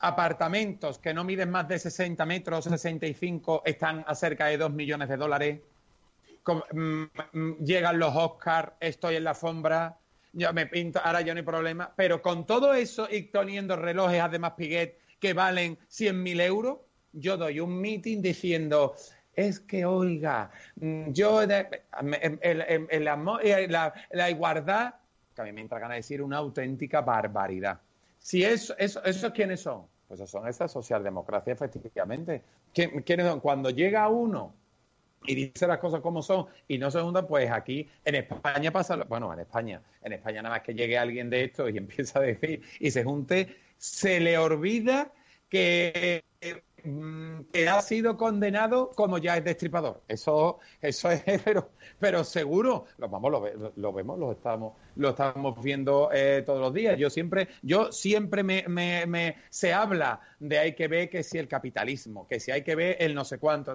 [0.00, 5.08] apartamentos que no miden más de 60 metros, 65, están a cerca de 2 millones
[5.08, 5.60] de dólares.
[6.72, 9.96] Mm, mm, llegan los Oscars, estoy en la alfombra,
[10.32, 14.20] yo me pinto, ahora ya no hay problema, pero con todo eso y teniendo relojes,
[14.20, 16.78] además Piguet, que valen 100.000 euros,
[17.12, 18.96] yo doy un meeting diciendo,
[19.34, 24.94] es que, oiga, mm, yo, el, amor, eh, la, la, igualdad,
[25.32, 27.80] que a mí me entra ganas de decir una auténtica barbaridad.
[28.18, 29.84] Si eso, eso, ¿Esos quiénes son?
[30.08, 32.42] Pues son esa socialdemocracia, efectivamente.
[32.74, 33.34] ¿Quiénes?
[33.36, 34.52] Cuando llega uno
[35.24, 38.96] y dice las cosas como son y no se juntan, pues aquí en España pasa,
[39.08, 42.22] bueno, en España, en España nada más que llegue alguien de esto y empieza a
[42.22, 45.10] decir y se junte, se le olvida
[45.48, 46.22] que,
[47.68, 50.02] ha sido condenado como ya es destripador.
[50.06, 53.32] Eso, eso es, pero, pero seguro, lo, vamos,
[53.74, 56.96] lo, vemos, lo estamos, lo estamos viendo eh, todos los días.
[56.96, 61.48] Yo siempre, yo siempre me, me, se habla de hay que ver que si el
[61.48, 63.74] capitalismo, que si hay que ver el no sé cuánto,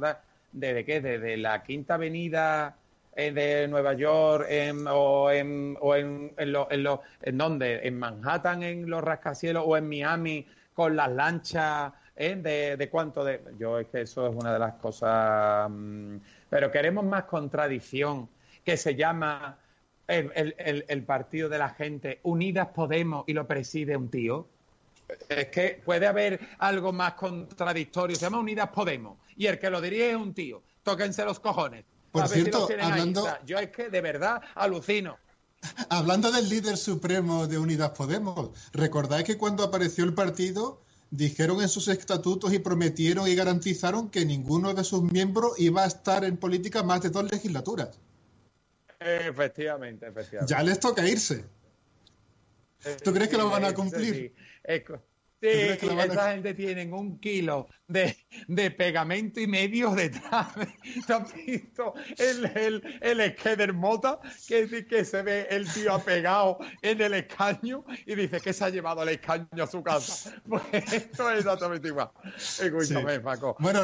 [0.54, 1.02] ¿desde qué?
[1.02, 2.78] Desde la Quinta Avenida
[3.18, 4.48] de Nueva York
[4.92, 9.64] o en, o en, en, lo, en, lo, en dónde en Manhattan en los rascacielos
[9.66, 12.36] o en Miami con las lanchas ¿eh?
[12.36, 16.72] de, de, cuánto de yo es que eso es una de las cosas mm, pero
[16.72, 18.30] queremos más contradicción
[18.64, 19.58] que se llama
[20.08, 24.48] el, el, el, partido de la gente Unidas Podemos y lo preside un tío.
[25.28, 29.82] Es que puede haber algo más contradictorio se llama Unidas Podemos y el que lo
[29.82, 30.62] diría es un tío.
[30.84, 31.84] Tóquense los cojones
[32.18, 33.28] por cierto, hablando...
[33.46, 35.18] Yo es que de verdad alucino.
[35.90, 41.70] Hablando del líder supremo de Unidas Podemos, recordáis que cuando apareció el partido dijeron en
[41.70, 46.38] sus estatutos y prometieron y garantizaron que ninguno de sus miembros iba a estar en
[46.38, 48.00] política más de dos legislaturas.
[49.00, 50.54] Efectivamente, efectivamente.
[50.54, 51.46] Ya les toca irse.
[53.04, 54.16] ¿Tú crees que lo van a cumplir?
[54.16, 54.34] Sí,
[55.42, 58.18] esa gente tiene un kilo de,
[58.48, 60.48] de, pegamento y medio detrás.
[61.06, 62.46] ¿Te has visto el,
[63.02, 64.20] el, el Mota?
[64.48, 68.70] Que, que se ve el tío apegado en el escaño y dice que se ha
[68.70, 70.34] llevado el escaño a su casa.
[70.48, 70.64] Pues
[70.94, 72.10] esto es exactamente igual.
[72.36, 73.56] Escúchame, Paco.
[73.60, 73.84] Bueno,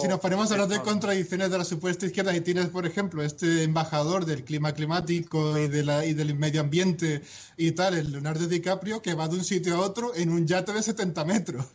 [0.00, 3.22] si nos ponemos a hablar de contradicciones de la supuesta izquierda, y tienes, por ejemplo,
[3.22, 7.22] este embajador del clima climático y, de la, y del medio ambiente
[7.56, 10.72] y tal, el Leonardo DiCaprio, que va de un sitio a otro en un yate
[10.72, 11.66] de 70 metros.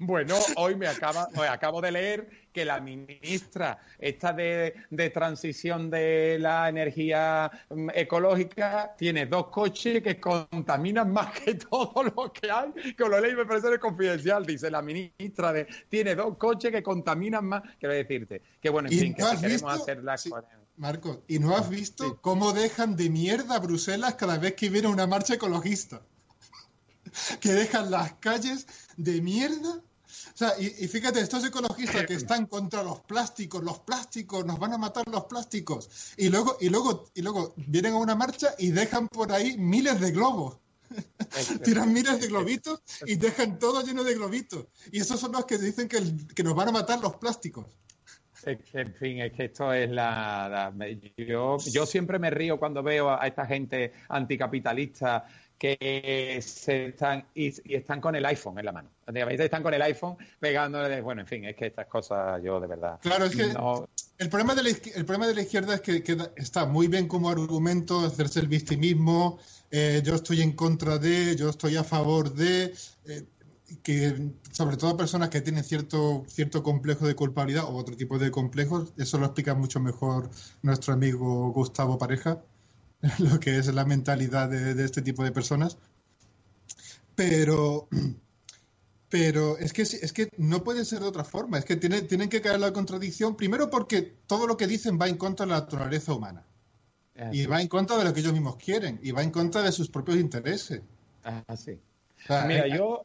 [0.00, 4.74] Bueno, hoy me acaba, acabo de leer que la ministra esta de,
[5.12, 12.32] transición de la energía mm, ecológica tiene dos coches que contaminan más que todo lo
[12.32, 12.72] que hay.
[12.94, 17.46] Que lo leí me parece confidencial, dice la ministra de tiene dos coches que contaminan
[17.46, 17.62] más.
[17.78, 20.16] Quiero decirte que bueno, en fin, que queremos hacer la
[20.76, 24.88] Marco, ¿y no has visto cómo dejan de mierda a Bruselas cada vez que viene
[24.88, 26.02] una marcha ecologista?
[27.40, 29.82] Que dejan las calles de mierda.
[30.34, 34.72] O sea, y, fíjate, estos ecologistas que están contra los plásticos, los plásticos, nos van
[34.72, 36.14] a matar los plásticos.
[36.16, 40.00] Y luego, y luego, y luego vienen a una marcha y dejan por ahí miles
[40.00, 40.58] de globos.
[41.64, 44.66] Tiran miles de globitos y dejan todo lleno de globitos.
[44.90, 46.02] Y esos son los que dicen que,
[46.34, 47.66] que nos van a matar los plásticos.
[48.44, 50.72] En fin, es que esto es la,
[51.16, 55.26] yo, yo, siempre me río cuando veo a esta gente anticapitalista
[55.62, 58.90] que se están y, están con el iPhone en la mano.
[59.06, 61.00] Están con el iPhone pegándole.
[61.00, 62.98] Bueno, en fin, es que estas cosas yo de verdad.
[63.00, 63.44] Claro, es que
[64.18, 66.02] el, problema de la, el problema de la izquierda es que,
[66.34, 69.38] está muy bien como argumento hacerse el victimismo.
[69.70, 72.74] Eh, yo estoy en contra de, yo estoy a favor de.
[73.06, 73.24] Eh,
[73.84, 78.30] que sobre todo personas que tienen cierto cierto complejo de culpabilidad o otro tipo de
[78.30, 80.28] complejos, eso lo explica mucho mejor
[80.60, 82.42] nuestro amigo Gustavo Pareja,
[83.18, 85.78] lo que es la mentalidad de, este tipo de personas.
[87.14, 87.88] Pero,
[89.08, 91.58] pero es que, es que no puede ser de otra forma.
[91.58, 95.08] Es que tiene, tienen que caer la contradicción, primero porque todo lo que dicen va
[95.08, 96.44] en contra de la naturaleza humana.
[97.30, 98.98] Y va en contra de lo que ellos mismos quieren.
[99.02, 100.80] Y va en contra de sus propios intereses.
[101.22, 101.78] Ah, sí.
[102.48, 103.04] Mira, yo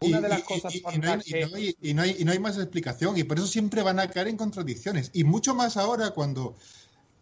[0.00, 1.12] una de las cosas y, no
[1.56, 5.10] hay, y, no hay, más explicación y por eso siempre van a caer en contradicciones
[5.14, 6.56] y mucho más ahora cuando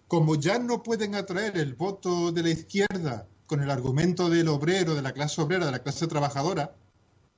[0.08, 4.94] como ya no pueden atraer el voto de la izquierda con el argumento del obrero,
[4.94, 6.74] de la clase obrera, de la clase trabajadora,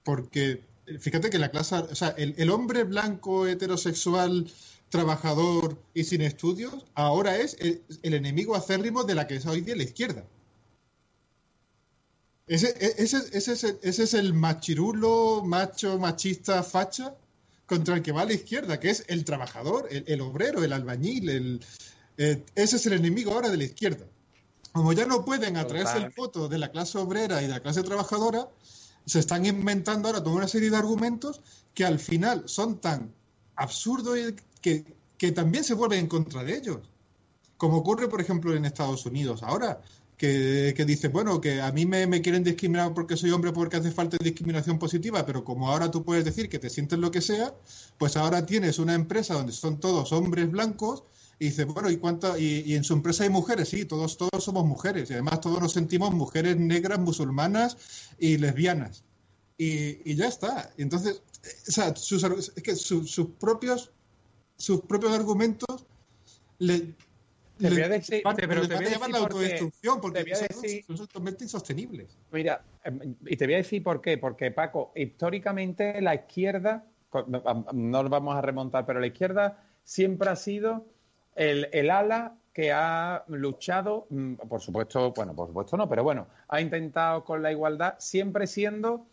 [0.04, 0.62] porque
[1.00, 4.50] fíjate que la clase, o sea, el, hombre blanco, heterosexual,
[4.88, 9.76] trabajador y sin estudios, ahora es el, enemigo acérrimo de la que es hoy día
[9.76, 10.24] la izquierda.
[12.46, 17.16] Ese, ese, ese, ese, es el machirulo, macho, machista, facha
[17.66, 21.28] contra el que va a la izquierda, que es el trabajador, el obrero, el albañil,
[21.28, 21.60] el,
[22.18, 24.06] eh, ese es el enemigo ahora de la izquierda.
[24.72, 27.82] Como ya no pueden atraerse el voto de la clase obrera y de la clase
[27.82, 28.48] trabajadora,
[29.06, 31.40] se están inventando ahora toda una serie de argumentos
[31.74, 33.12] que al final son tan
[33.54, 34.18] absurdos
[34.60, 34.84] que,
[35.16, 36.78] que también se vuelven en contra de ellos.
[37.56, 39.80] Como ocurre, por ejemplo, en Estados Unidos ahora,
[40.16, 43.76] que, que dice, bueno, que a mí me, me, quieren discriminar porque soy hombre porque
[43.76, 47.20] hace falta discriminación positiva, pero como ahora tú puedes decir que te sientes lo que
[47.20, 47.54] sea,
[47.98, 51.02] pues ahora tienes una empresa donde son todos hombres blancos
[51.38, 52.38] y dice, bueno, ¿y cuánto?
[52.38, 55.10] Y, en su empresa hay mujeres, sí, todos, todos somos mujeres.
[55.10, 57.76] Y además todos nos sentimos mujeres negras, musulmanas
[58.18, 59.04] y lesbianas.
[59.58, 60.70] Y, ya está.
[60.78, 61.22] Entonces,
[61.68, 63.90] o sea, sus, es que sus propios
[64.56, 65.86] sus propios argumentos
[66.58, 66.94] le,
[67.58, 72.16] te voy a decir, pero te voy a llevar la autodestrucción porque son, totalmente insostenibles.
[72.32, 74.18] Mira, em, y te voy a decir por qué.
[74.18, 76.86] Porque, Paco, históricamente la izquierda,
[77.72, 80.86] no lo vamos a remontar, pero la izquierda siempre ha sido
[81.36, 86.60] el, ala que ha luchado, mm, por supuesto, bueno, por supuesto no, pero bueno, ha
[86.60, 89.06] intentado con la igualdad, siempre siendo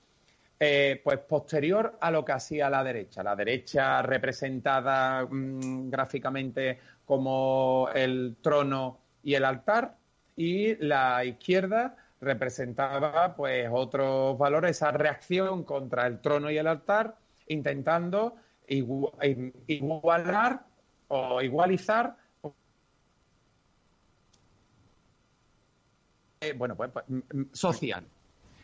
[0.59, 3.21] eh, pues posterior a lo que hacía la derecha.
[3.21, 9.97] La derecha representada mm, gráficamente como el trono y el altar,
[10.35, 17.15] y la izquierda representaba pues otros valores, esa reacción contra el trono y el altar,
[17.47, 18.35] intentando
[19.67, 20.63] igualar
[21.07, 22.15] o igualizar
[26.43, 27.05] eh, bueno, pues, pues
[27.53, 28.03] social.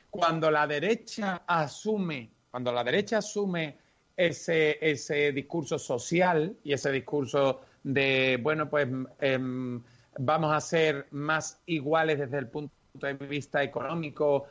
[0.10, 3.78] Cuando la derecha asume, cuando la derecha asume
[4.18, 8.90] ese, ese discurso social y ese discurso de, bueno, pues
[9.22, 9.82] em,
[10.18, 14.48] vamos a ser más iguales desde el punto de vista económico,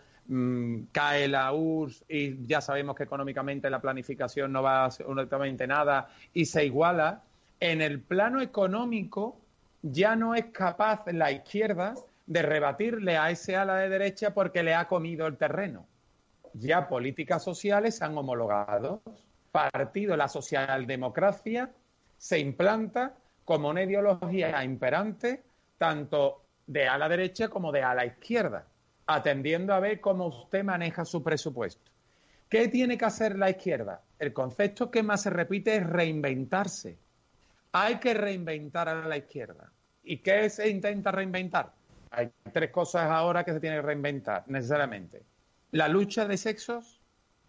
[0.93, 5.67] cae la URSS y ya sabemos que económicamente la planificación no va a ser absolutamente
[5.67, 7.23] nada y se iguala,
[7.61, 9.41] en el plano económico
[9.83, 11.95] ya no es capaz la izquierda
[12.27, 15.87] de rebatirle a ese ala de derecha porque le ha comido el terreno.
[16.55, 19.03] ya políticas sociales se han homologado.
[19.53, 21.71] Partido, la socialdemocracia
[22.17, 25.43] se implanta como una ideología imperante
[25.79, 28.67] tanto de a la derecha como de a la izquierda,
[29.07, 31.91] atendiendo a ver cómo usted maneja su presupuesto.
[32.49, 34.03] ¿Qué tiene que hacer la izquierda?
[34.19, 36.99] El concepto que más se repite es reinventarse.
[37.81, 39.71] Hay que reinventar a la izquierda.
[40.03, 41.73] ¿Y qué se intenta reinventar?
[42.11, 45.23] Hay tres cosas ahora que se tiene que reinventar necesariamente.
[45.73, 47.01] La lucha de sexos,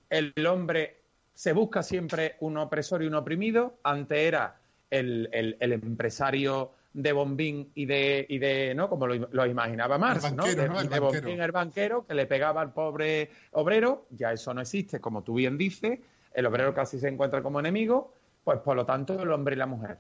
[0.10, 1.02] el hombre
[1.34, 4.58] se busca siempre un opresor y un oprimido, ante era
[4.90, 8.90] el, el, empresario de bombín y de, y de ¿no?
[8.90, 10.44] Como lo, imaginaba Marx, ¿no?
[10.44, 15.24] De, bombín el banquero que le pegaba al pobre obrero, ya eso no existe, como
[15.24, 16.00] tú bien dices,
[16.34, 18.14] el obrero casi se encuentra como enemigo,
[18.44, 19.98] pues por lo tanto el hombre y la mujer.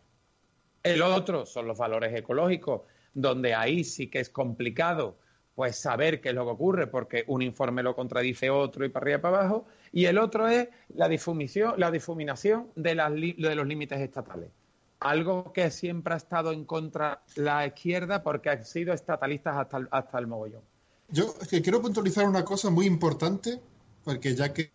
[0.83, 2.81] El otro son los valores ecológicos,
[3.13, 5.17] donde ahí sí que es complicado
[5.55, 9.03] pues saber qué es lo que ocurre, porque un informe lo contradice otro y para
[9.03, 13.55] arriba y para abajo, y el otro es la difuminación, la difuminación de, las, de
[13.55, 14.51] los límites estatales
[14.99, 19.87] algo que siempre ha estado en contra la izquierda porque han sido estatalistas hasta el,
[19.91, 20.61] hasta el mogollón.
[21.09, 23.59] Yo quiero puntualizar una cosa muy importante,
[24.03, 24.71] porque ya que,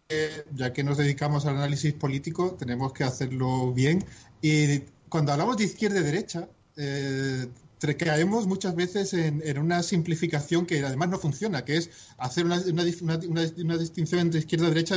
[0.53, 4.05] ya que nos dedicamos al análisis político, tenemos que hacerlo bien.
[4.41, 4.83] Y
[5.15, 7.47] cuando hablamos de izquierda y derecha, eh,
[7.97, 11.89] caemos muchas veces en, una simplificación que además no funciona, que es
[12.19, 12.57] hacer una,
[13.79, 14.97] distinción entre izquierda y derecha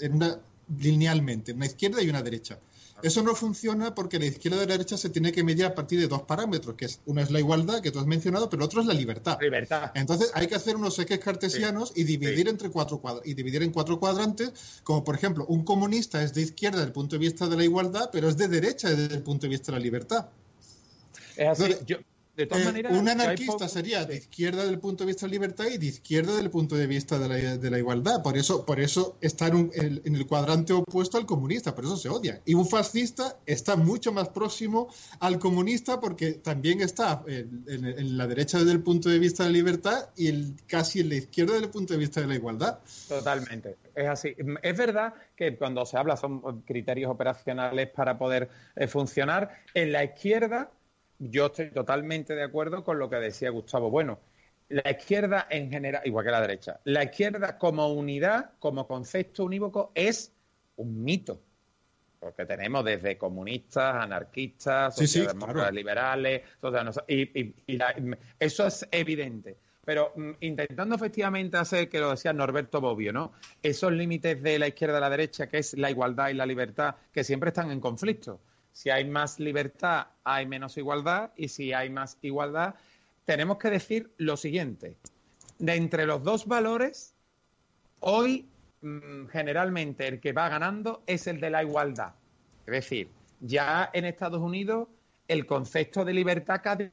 [0.00, 0.36] en una,
[0.80, 2.58] linealmente, una izquierda y una derecha.
[3.02, 6.00] Eso no funciona porque la izquierda y la derecha se tiene que medir a partir
[6.00, 8.80] de dos parámetros, que es uno es la igualdad, que tú has mencionado, pero otro
[8.80, 9.38] es la libertad.
[9.40, 9.92] Libertad.
[9.94, 13.98] Entonces hay que hacer unos ejes cartesianos y dividir entre cuatro y dividir en cuatro
[13.98, 14.52] cuadrantes,
[14.84, 17.64] como por ejemplo, un comunista es de izquierda desde el punto de vista de la
[17.64, 20.28] igualdad, pero es de derecha desde el punto de vista de la libertad.
[21.36, 21.74] Es así.
[21.86, 21.98] yo,
[22.42, 25.86] eh, un anarquista sería de izquierda del punto de vista de la libertad y de
[25.86, 28.22] izquierda del punto de vista de la, de la igualdad.
[28.22, 32.08] Por eso, por eso está en, en, el cuadrante opuesto al comunista, por eso se
[32.08, 32.40] odia.
[32.44, 34.88] Y un fascista está mucho más próximo
[35.20, 39.54] al comunista porque también está en, la derecha desde el punto de vista de la
[39.54, 42.78] libertad y el, casi en la izquierda desde el punto de vista de la igualdad.
[43.08, 44.34] Totalmente, es así.
[44.62, 49.50] Es verdad que cuando se habla son criterios operacionales para poder eh, funcionar.
[49.74, 50.70] En la izquierda
[51.20, 53.90] yo estoy totalmente de acuerdo con lo que decía Gustavo.
[53.90, 54.18] Bueno,
[54.70, 59.92] la izquierda en general, igual que la derecha, la izquierda como unidad, como concepto unívoco,
[59.94, 60.32] es
[60.76, 61.42] un mito.
[62.18, 66.42] Porque tenemos desde comunistas, anarquistas, socialdemócratas liberales,
[67.08, 67.54] y,
[68.38, 69.56] eso es evidente.
[69.84, 73.32] Pero mm, intentando efectivamente hacer, que lo decía Norberto Bobbio, ¿no?
[73.62, 76.96] Esos límites de la izquierda a la derecha, que es la igualdad y la libertad,
[77.12, 78.40] que siempre están en conflicto.
[78.72, 82.74] Si hay más libertad, hay menos igualdad y si hay más igualdad,
[83.24, 84.96] tenemos que decir lo siguiente.
[85.58, 87.14] De entre los dos valores,
[88.00, 88.48] hoy
[88.80, 92.14] mm, generalmente el que va ganando es el de la igualdad.
[92.66, 93.10] Es decir,
[93.40, 94.88] ya en Estados Unidos
[95.28, 96.90] el concepto de libertad cada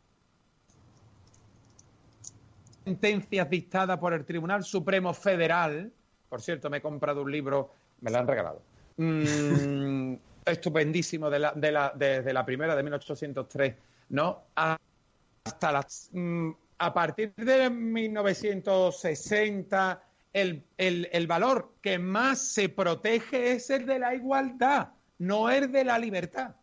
[2.87, 5.91] sentencias dictadas por el Tribunal Supremo Federal,
[6.29, 8.61] por cierto, me he comprado un libro, me lo han regalado,
[8.95, 10.13] mm,
[10.51, 13.75] estupendísimo de la, de la, desde la primera de 1803,
[14.09, 14.43] ¿no?
[14.55, 23.51] Hasta las, mm, a partir de 1960, el, el, el valor que más se protege
[23.53, 24.89] es el de la igualdad,
[25.19, 26.55] no el de la libertad.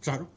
[0.00, 0.30] Claro.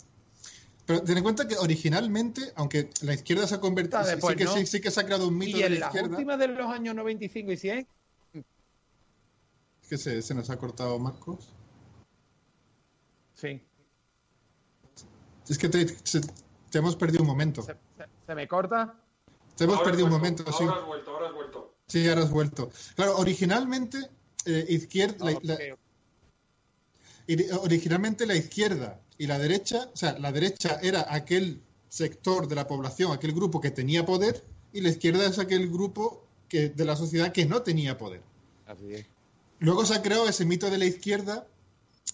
[0.86, 4.82] Pero ten en cuenta que originalmente, aunque la izquierda se ha convertido, sí, que, sí,
[4.82, 6.10] que se ha creado un mito de la, izquierda.
[6.10, 7.88] última de los años 95 y 100.
[9.88, 11.54] ¿Qué se, se nos ha cortado Marcos?
[13.44, 13.62] Sí.
[15.50, 15.86] Es que te,
[16.74, 17.62] hemos perdido un momento.
[17.62, 18.96] ¿Se, me corta?
[19.58, 20.64] Te hemos perdido un momento, ahora sí.
[20.64, 21.76] Ahora has vuelto, ahora has vuelto.
[21.88, 22.72] Sí, ahora has vuelto.
[22.96, 23.98] Claro, originalmente,
[24.46, 25.26] eh, izquierda.
[27.60, 32.66] originalmente la izquierda y la derecha, o sea, la derecha era aquel sector de la
[32.66, 34.42] población, aquel grupo que tenía poder,
[34.72, 38.22] y la izquierda es aquel grupo que, de la sociedad que no tenía poder.
[38.66, 39.06] Así es.
[39.60, 41.46] Luego se ha creado ese mito de la izquierda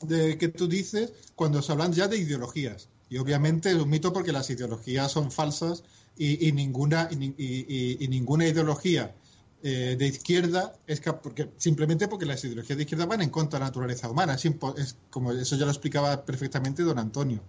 [0.02, 2.88] de que tú dices cuando se hablan ya de ideologías.
[3.10, 5.84] Y obviamente es un mito porque las ideologías son falsas
[6.18, 9.16] y, ninguna, y, ninguna ideología
[9.64, 13.62] eh, de izquierda es porque simplemente porque las ideologías de izquierda van en contra de
[13.62, 14.36] la naturaleza humana.
[14.36, 17.41] Es, como eso ya lo explicaba perfectamente don Antonio.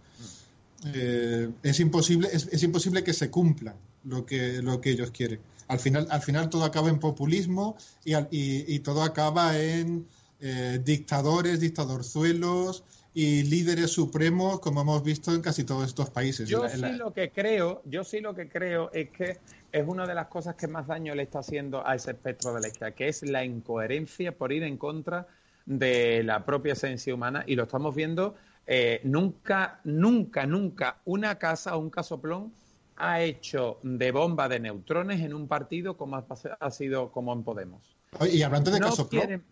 [0.86, 3.74] Eh, es imposible es, imposible que se cumpla
[4.04, 5.40] lo que lo que ellos quieren.
[5.68, 10.06] Al final al final todo acaba en populismo y, y todo acaba en
[10.40, 16.48] eh, dictadores, dictadorzuelos y líderes supremos, como hemos visto en casi todos estos países.
[16.48, 19.38] Yo sí lo que creo, yo sí lo que creo es que
[19.72, 22.60] es una de las cosas que más daño le está haciendo a ese espectro de
[22.60, 25.26] la izquierda, que es la incoherencia por ir en contra
[25.66, 28.34] de la propia esencia humana y lo estamos viendo
[28.66, 32.52] eh, nunca, nunca, nunca una casa o un casoplón
[32.96, 37.96] ha hecho de bomba de neutrones en un partido como ha, sido como en Podemos.
[38.30, 39.26] Y hablando de casoplón.
[39.26, 39.44] Quieren,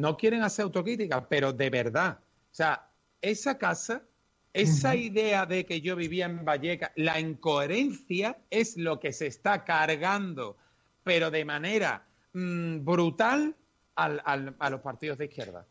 [0.00, 2.18] no quieren hacer autocrítica, pero de verdad.
[2.20, 2.90] O sea,
[3.22, 4.02] esa casa,
[4.52, 9.64] esa idea de que yo vivía en Valleca, la incoherencia es lo que se está
[9.64, 10.56] cargando,
[11.04, 13.54] pero de manera mm, brutal
[13.94, 15.66] a los partidos de izquierda.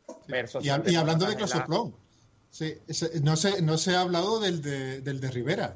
[0.62, 1.94] Y, hablando de Casoplón,
[3.22, 5.76] no, se, no se ha hablado del de, del de Rivera.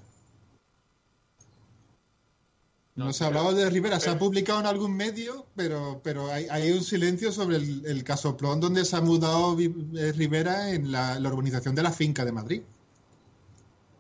[2.96, 6.72] No, se ha hablado de Rivera, se ha publicado en algún medio, pero, pero hay,
[6.72, 11.30] un silencio sobre el, el casoplón donde se ha mudado eh, Rivera en la, la,
[11.30, 12.62] urbanización de la finca de Madrid.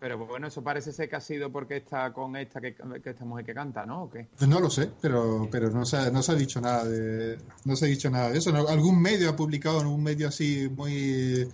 [0.01, 2.75] Pero bueno, eso parece ser que ha sido porque está con esta que,
[3.05, 4.03] esta mujer que canta, ¿no?
[4.03, 4.27] ¿O qué?
[4.35, 7.37] Pues no lo sé, pero, pero no, se ha, no se ha dicho nada de
[7.65, 8.53] no se ha dicho nada de eso.
[8.67, 11.47] Algún medio ha publicado en un medio así muy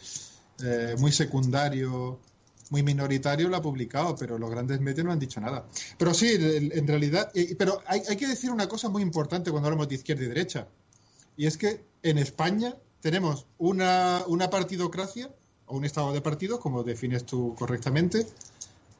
[0.64, 2.20] eh, muy secundario,
[2.70, 5.66] muy minoritario lo ha publicado, pero los grandes medios no han dicho nada.
[5.98, 9.88] Pero sí, en realidad, pero hay, hay que decir una cosa muy importante cuando hablamos
[9.90, 10.68] de izquierda y derecha,
[11.36, 15.30] y es que en España tenemos una, una partidocracia
[15.68, 18.26] o un estado de partidos, como defines tú correctamente,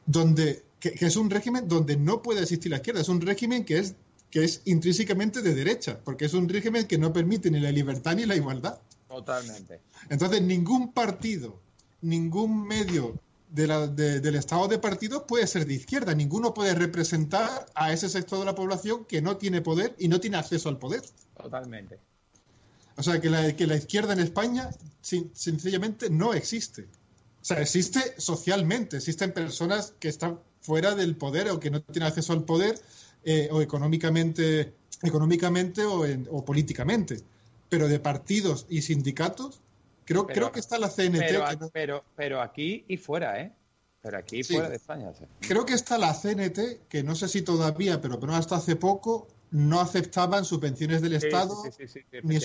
[0.06, 3.78] donde que, es un régimen donde no puede existir la izquierda, es un régimen que
[3.78, 3.94] es
[4.30, 8.14] que es intrínsecamente de derecha, porque es un régimen que no permite ni la libertad
[8.14, 8.78] ni la igualdad.
[9.08, 9.80] Totalmente.
[10.10, 11.58] Entonces, ningún partido,
[12.02, 13.18] ningún medio
[13.50, 16.14] de la, del estado de partidos puede ser de izquierda.
[16.14, 20.20] Ninguno puede representar a ese sector de la población que no tiene poder y no
[20.20, 21.02] tiene acceso al poder.
[21.40, 21.98] Totalmente.
[22.96, 24.70] O sea, que la, que la izquierda en España
[25.00, 26.82] sencillamente no existe.
[27.40, 32.08] O sea, existe socialmente, existen personas que están fuera del poder o que no tienen
[32.08, 32.78] acceso al poder
[33.24, 37.20] eh, o económicamente, económicamente o, políticamente.
[37.68, 39.60] Pero de partidos y sindicatos,
[40.08, 41.70] creo, creo que está la CNT.
[41.72, 43.52] Pero, pero, aquí y fuera, ¿eh?
[44.00, 45.12] Pero aquí y fuera de España.
[45.40, 49.28] Creo que está la CNT, que no sé si todavía, pero, pero hasta hace poco
[49.50, 51.62] no aceptaban subvenciones del Estado,
[52.22, 52.38] ni,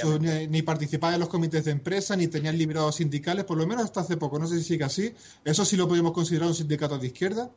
[0.48, 4.02] ni, participaban en los comités de empresa, ni tenían liberados sindicales, por lo menos hasta
[4.02, 4.40] hace poco.
[4.40, 5.14] No sé si sigue así.
[5.44, 7.50] Eso sí lo podemos considerar un sindicato de izquierda,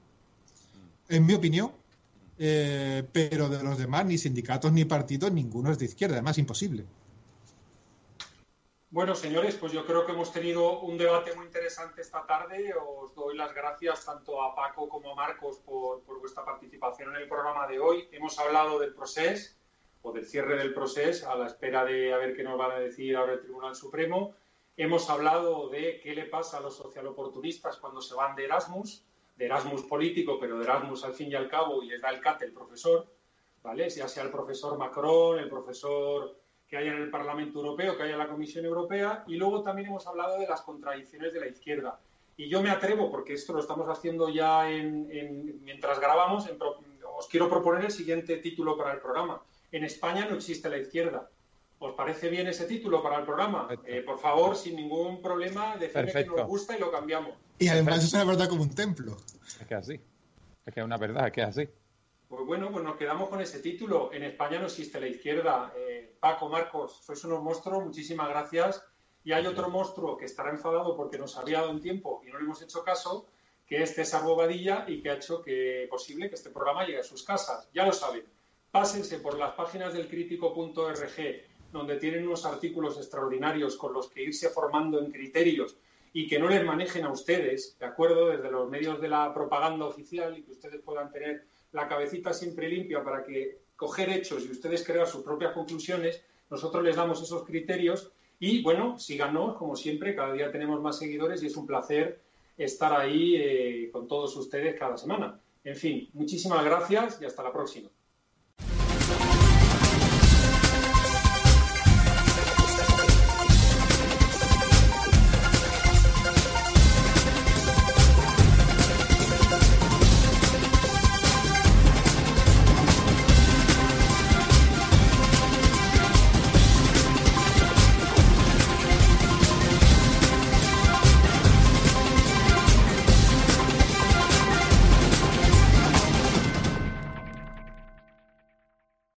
[1.08, 1.72] en mi opinión.
[2.38, 6.16] Eh, pero de los demás, ni sindicatos ni partidos, ninguno es de izquierda.
[6.16, 6.84] Además, imposible.
[8.90, 12.72] Bueno, señores, pues yo creo que hemos tenido un debate muy interesante esta tarde.
[12.72, 17.28] Os doy las gracias tanto a Paco como a Marcos por, vuestra participación en el
[17.28, 18.08] programa de hoy.
[18.12, 19.56] Hemos hablado del proceso
[20.02, 22.78] o del cierre del proceso a la espera de a ver qué nos van a
[22.78, 24.34] decir ahora el Tribunal Supremo.
[24.76, 29.04] Hemos hablado de qué le pasa a los socialoportunistas cuando se van de Erasmus,
[29.36, 32.20] de Erasmus político, pero de Erasmus al fin y al cabo y les da el
[32.20, 33.04] CAT el profesor,
[33.64, 33.90] ¿vale?
[33.90, 36.45] Ya sea el profesor Macron, el profesor
[36.76, 39.88] que haya en el Parlamento Europeo, que haya en la Comisión Europea, y luego también
[39.88, 41.98] hemos hablado de las contradicciones de la izquierda.
[42.36, 46.46] Y yo me atrevo, porque esto lo estamos haciendo ya en, mientras grabamos,
[47.16, 49.40] os quiero proponer el siguiente título para el programa.
[49.72, 51.30] En España no existe la izquierda.
[51.78, 53.68] ¿Os parece bien ese título para el programa?
[53.86, 57.34] Eh, por favor, sin ningún problema, decidme que nos gusta y lo cambiamos.
[57.58, 59.16] Y además es una verdad como un templo.
[59.60, 60.00] Es que así.
[60.66, 61.68] Es que es una verdad, es que es así.
[62.28, 64.12] Pues bueno, pues nos quedamos con ese título.
[64.12, 65.72] En España no existe la izquierda.
[65.76, 65.85] Eh,
[66.26, 68.84] Paco, Marcos, sois unos monstruos, muchísimas gracias.
[69.22, 72.38] Y hay otro monstruo que estará enfadado porque nos había dado un tiempo y no
[72.38, 73.28] le hemos hecho caso,
[73.64, 77.04] que es César Bobadilla y que ha hecho que posible que este programa llegue a
[77.04, 77.70] sus casas.
[77.72, 78.24] Ya lo saben.
[78.72, 81.16] Pásense por las páginas del crítico.org,
[81.70, 85.76] donde tienen unos artículos extraordinarios con los que irse formando en criterios
[86.12, 88.30] y que no les manejen a ustedes, ¿de acuerdo?
[88.30, 92.68] Desde los medios de la propaganda oficial y que ustedes puedan tener la cabecita siempre
[92.68, 97.44] limpia para que coger hechos y ustedes crear sus propias conclusiones, nosotros les damos esos
[97.44, 102.20] criterios y bueno, síganos, como siempre, cada día tenemos más seguidores y es un placer
[102.56, 105.40] estar ahí eh, con todos ustedes cada semana.
[105.64, 107.88] En fin, muchísimas gracias y hasta la próxima.